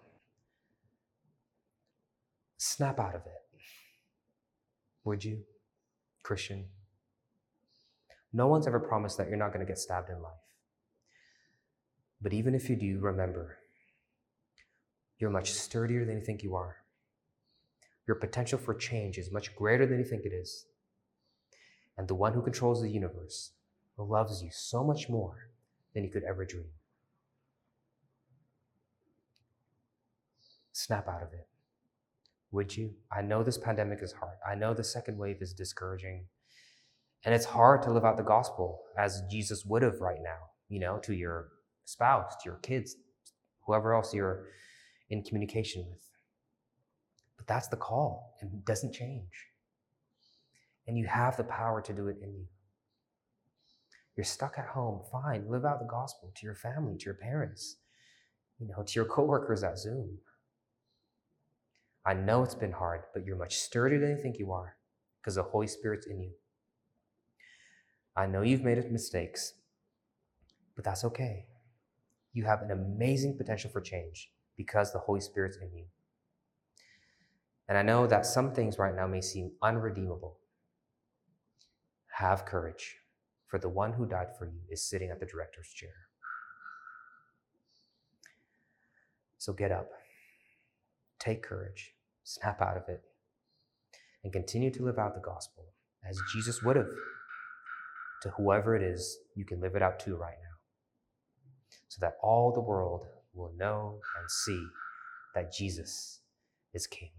snap 2.57 2.99
out 2.99 3.15
of 3.15 3.21
it. 3.21 3.61
Would 5.03 5.23
you, 5.23 5.43
Christian? 6.23 6.65
No 8.33 8.47
one's 8.47 8.65
ever 8.65 8.79
promised 8.79 9.17
that 9.17 9.29
you're 9.29 9.37
not 9.37 9.53
going 9.53 9.65
to 9.65 9.71
get 9.71 9.77
stabbed 9.77 10.09
in 10.09 10.21
life. 10.21 10.33
But 12.21 12.33
even 12.33 12.55
if 12.55 12.69
you 12.69 12.75
do, 12.75 12.99
remember, 12.99 13.57
you're 15.19 15.29
much 15.29 15.51
sturdier 15.51 16.05
than 16.05 16.17
you 16.17 16.25
think 16.25 16.41
you 16.41 16.55
are. 16.55 16.77
Your 18.07 18.15
potential 18.15 18.57
for 18.57 18.73
change 18.73 19.19
is 19.19 19.31
much 19.31 19.55
greater 19.55 19.85
than 19.85 19.99
you 19.99 20.05
think 20.05 20.25
it 20.25 20.33
is. 20.33 20.65
And 21.97 22.07
the 22.07 22.15
one 22.15 22.33
who 22.33 22.41
controls 22.41 22.81
the 22.81 22.89
universe 22.89 23.51
loves 23.95 24.41
you 24.41 24.49
so 24.51 24.83
much 24.83 25.07
more 25.07 25.49
than 25.93 26.03
you 26.03 26.09
could 26.09 26.23
ever 26.23 26.45
dream. 26.45 26.71
Snap 30.83 31.07
out 31.07 31.21
of 31.21 31.33
it. 31.33 31.47
Would 32.51 32.75
you? 32.75 32.93
I 33.15 33.21
know 33.21 33.43
this 33.43 33.57
pandemic 33.57 33.99
is 34.01 34.11
hard. 34.11 34.37
I 34.49 34.55
know 34.55 34.73
the 34.73 34.83
second 34.83 35.17
wave 35.17 35.41
is 35.41 35.53
discouraging. 35.53 36.25
And 37.23 37.33
it's 37.35 37.45
hard 37.45 37.83
to 37.83 37.91
live 37.91 38.03
out 38.03 38.17
the 38.17 38.23
gospel 38.23 38.81
as 38.97 39.21
Jesus 39.29 39.63
would 39.65 39.83
have 39.83 40.01
right 40.01 40.19
now, 40.21 40.49
you 40.69 40.79
know, 40.79 40.97
to 40.99 41.13
your 41.13 41.49
spouse, 41.85 42.35
to 42.43 42.49
your 42.49 42.57
kids, 42.57 42.95
whoever 43.65 43.93
else 43.93 44.13
you're 44.13 44.47
in 45.09 45.23
communication 45.23 45.85
with. 45.89 46.01
But 47.37 47.47
that's 47.47 47.67
the 47.67 47.77
call, 47.77 48.35
and 48.41 48.51
it 48.53 48.65
doesn't 48.65 48.93
change. 48.93 49.47
And 50.87 50.97
you 50.97 51.05
have 51.05 51.37
the 51.37 51.43
power 51.43 51.81
to 51.81 51.93
do 51.93 52.07
it 52.07 52.17
in 52.21 52.33
you. 52.33 52.45
You're 54.17 54.23
stuck 54.25 54.57
at 54.57 54.67
home, 54.67 55.01
fine, 55.11 55.45
live 55.47 55.63
out 55.63 55.79
the 55.79 55.85
gospel 55.85 56.31
to 56.35 56.45
your 56.45 56.55
family, 56.55 56.97
to 56.97 57.05
your 57.05 57.13
parents, 57.15 57.77
you 58.59 58.67
know, 58.67 58.83
to 58.83 58.93
your 58.93 59.05
coworkers 59.05 59.63
at 59.63 59.77
Zoom. 59.77 60.17
I 62.05 62.13
know 62.13 62.43
it's 62.43 62.55
been 62.55 62.71
hard, 62.71 63.01
but 63.13 63.25
you're 63.25 63.35
much 63.35 63.57
sturdier 63.57 63.99
than 63.99 64.11
you 64.11 64.21
think 64.21 64.39
you 64.39 64.51
are 64.51 64.77
because 65.21 65.35
the 65.35 65.43
Holy 65.43 65.67
Spirit's 65.67 66.07
in 66.07 66.19
you. 66.19 66.31
I 68.15 68.25
know 68.25 68.41
you've 68.41 68.63
made 68.63 68.91
mistakes, 68.91 69.53
but 70.75 70.83
that's 70.83 71.03
okay. 71.05 71.45
You 72.33 72.45
have 72.45 72.61
an 72.61 72.71
amazing 72.71 73.37
potential 73.37 73.69
for 73.69 73.81
change 73.81 74.31
because 74.57 74.91
the 74.91 74.99
Holy 74.99 75.21
Spirit's 75.21 75.57
in 75.57 75.71
you. 75.75 75.85
And 77.69 77.77
I 77.77 77.83
know 77.83 78.07
that 78.07 78.25
some 78.25 78.53
things 78.53 78.79
right 78.79 78.95
now 78.95 79.07
may 79.07 79.21
seem 79.21 79.51
unredeemable. 79.61 80.37
Have 82.15 82.45
courage, 82.45 82.97
for 83.47 83.59
the 83.59 83.69
one 83.69 83.93
who 83.93 84.05
died 84.05 84.35
for 84.37 84.45
you 84.45 84.59
is 84.69 84.83
sitting 84.83 85.09
at 85.09 85.19
the 85.19 85.25
director's 85.25 85.69
chair. 85.69 85.93
So 89.37 89.53
get 89.53 89.71
up. 89.71 89.89
Take 91.21 91.43
courage, 91.43 91.93
snap 92.23 92.59
out 92.63 92.77
of 92.77 92.83
it, 92.87 93.03
and 94.23 94.33
continue 94.33 94.71
to 94.71 94.83
live 94.83 94.97
out 94.97 95.13
the 95.13 95.21
gospel 95.21 95.65
as 96.03 96.19
Jesus 96.33 96.63
would 96.63 96.77
have 96.77 96.89
to 98.23 98.29
whoever 98.31 98.75
it 98.75 98.81
is 98.81 99.19
you 99.35 99.45
can 99.45 99.61
live 99.61 99.75
it 99.75 99.83
out 99.83 99.99
to 99.99 100.15
right 100.15 100.37
now, 100.41 100.57
so 101.87 101.99
that 102.01 102.13
all 102.23 102.51
the 102.51 102.59
world 102.59 103.05
will 103.35 103.53
know 103.55 103.99
and 104.19 104.31
see 104.31 104.65
that 105.35 105.53
Jesus 105.53 106.21
is 106.73 106.87
King. 106.87 107.11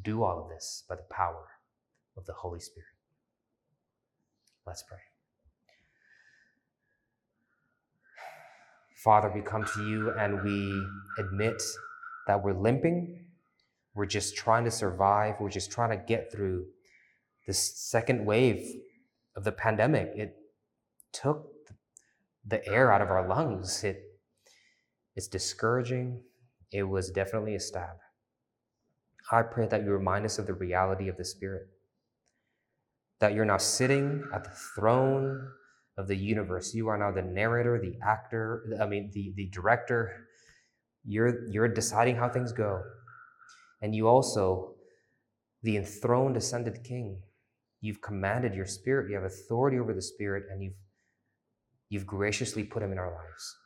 Do 0.00 0.22
all 0.22 0.40
of 0.40 0.48
this 0.48 0.84
by 0.88 0.94
the 0.94 1.06
power 1.10 1.48
of 2.16 2.26
the 2.26 2.32
Holy 2.32 2.60
Spirit. 2.60 2.86
Let's 4.64 4.84
pray. 4.84 4.98
Father, 9.02 9.32
we 9.34 9.40
come 9.40 9.64
to 9.74 9.84
you 9.84 10.12
and 10.16 10.42
we 10.44 10.86
admit 11.18 11.60
that 12.26 12.42
we're 12.42 12.58
limping. 12.58 13.26
We're 13.94 14.06
just 14.06 14.36
trying 14.36 14.64
to 14.64 14.70
survive. 14.70 15.36
We're 15.40 15.50
just 15.50 15.70
trying 15.70 15.90
to 15.90 16.04
get 16.04 16.32
through 16.32 16.66
this 17.46 17.58
second 17.76 18.24
wave 18.24 18.66
of 19.36 19.44
the 19.44 19.52
pandemic. 19.52 20.12
It 20.16 20.36
took 21.12 21.46
the 22.46 22.66
air 22.66 22.92
out 22.92 23.02
of 23.02 23.10
our 23.10 23.26
lungs. 23.26 23.84
It, 23.84 24.02
it's 25.14 25.28
discouraging. 25.28 26.22
It 26.72 26.82
was 26.84 27.10
definitely 27.10 27.54
a 27.54 27.60
stab. 27.60 27.96
I 29.30 29.42
pray 29.42 29.66
that 29.66 29.84
you 29.84 29.90
remind 29.90 30.24
us 30.24 30.38
of 30.38 30.46
the 30.46 30.54
reality 30.54 31.08
of 31.08 31.16
the 31.16 31.24
Spirit, 31.24 31.68
that 33.20 33.32
you're 33.32 33.44
now 33.44 33.56
sitting 33.56 34.24
at 34.34 34.44
the 34.44 34.50
throne 34.74 35.48
of 35.96 36.08
the 36.08 36.16
universe. 36.16 36.74
You 36.74 36.88
are 36.88 36.98
now 36.98 37.10
the 37.10 37.22
narrator, 37.22 37.80
the 37.80 37.96
actor, 38.06 38.64
I 38.80 38.86
mean, 38.86 39.10
the, 39.14 39.32
the 39.36 39.46
director, 39.46 40.26
you're, 41.04 41.46
you're 41.48 41.68
deciding 41.68 42.16
how 42.16 42.28
things 42.28 42.52
go. 42.52 42.82
And 43.82 43.94
you 43.94 44.08
also, 44.08 44.74
the 45.62 45.76
enthroned, 45.76 46.36
ascended 46.36 46.84
king, 46.84 47.20
You've 47.84 48.00
commanded 48.00 48.54
your 48.54 48.64
spirit, 48.64 49.10
you 49.10 49.14
have 49.14 49.24
authority 49.24 49.78
over 49.78 49.92
the 49.92 50.00
spirit, 50.00 50.44
and 50.50 50.62
you've, 50.62 50.78
you've 51.90 52.06
graciously 52.06 52.64
put 52.64 52.82
him 52.82 52.92
in 52.92 52.98
our 52.98 53.12
lives. 53.12 53.56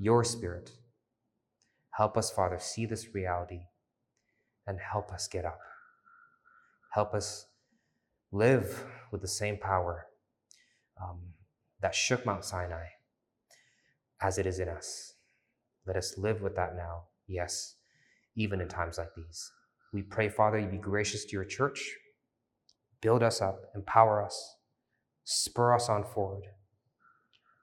Your 0.00 0.24
spirit. 0.24 0.72
Help 1.92 2.16
us, 2.16 2.28
Father, 2.28 2.58
see 2.58 2.86
this 2.86 3.14
reality 3.14 3.60
and 4.66 4.80
help 4.80 5.12
us 5.12 5.28
get 5.28 5.44
up. 5.44 5.60
Help 6.92 7.14
us 7.14 7.46
live 8.32 8.82
with 9.12 9.20
the 9.20 9.28
same 9.28 9.58
power 9.58 10.06
um, 11.00 11.20
that 11.80 11.94
shook 11.94 12.26
Mount 12.26 12.44
Sinai 12.44 12.86
as 14.20 14.38
it 14.38 14.46
is 14.46 14.58
in 14.58 14.68
us. 14.68 15.15
Let 15.86 15.96
us 15.96 16.18
live 16.18 16.42
with 16.42 16.56
that 16.56 16.76
now, 16.76 17.04
yes, 17.28 17.76
even 18.34 18.60
in 18.60 18.68
times 18.68 18.98
like 18.98 19.14
these. 19.14 19.50
We 19.92 20.02
pray, 20.02 20.28
Father, 20.28 20.58
you 20.58 20.66
be 20.66 20.78
gracious 20.78 21.24
to 21.24 21.32
your 21.32 21.44
church, 21.44 21.94
build 23.00 23.22
us 23.22 23.40
up, 23.40 23.60
empower 23.74 24.22
us, 24.22 24.56
spur 25.24 25.74
us 25.74 25.88
on 25.88 26.04
forward 26.04 26.44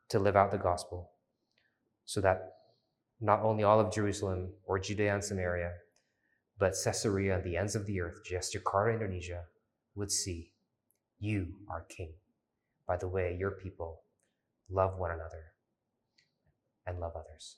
to 0.10 0.20
live 0.20 0.36
out 0.36 0.52
the 0.52 0.58
gospel 0.58 1.12
so 2.06 2.22
that 2.22 2.54
not 3.20 3.42
only 3.42 3.64
all 3.64 3.80
of 3.80 3.94
Jerusalem 3.94 4.54
or 4.66 4.80
Judea 4.80 5.14
and 5.14 5.24
Samaria, 5.24 5.72
but 6.58 6.76
Caesarea 6.84 7.36
and 7.36 7.44
the 7.44 7.58
ends 7.58 7.76
of 7.76 7.86
the 7.86 8.00
earth, 8.02 8.22
just 8.26 8.54
Jakarta, 8.54 8.94
Indonesia, 8.94 9.44
would 9.96 10.12
see 10.12 10.52
you 11.20 11.56
are 11.70 11.86
King 11.90 12.14
by 12.88 12.98
the 12.98 13.08
way 13.08 13.36
your 13.40 13.52
people 13.52 14.02
love 14.70 14.98
one 14.98 15.12
another 15.12 15.54
and 16.86 17.00
love 17.00 17.14
others. 17.16 17.58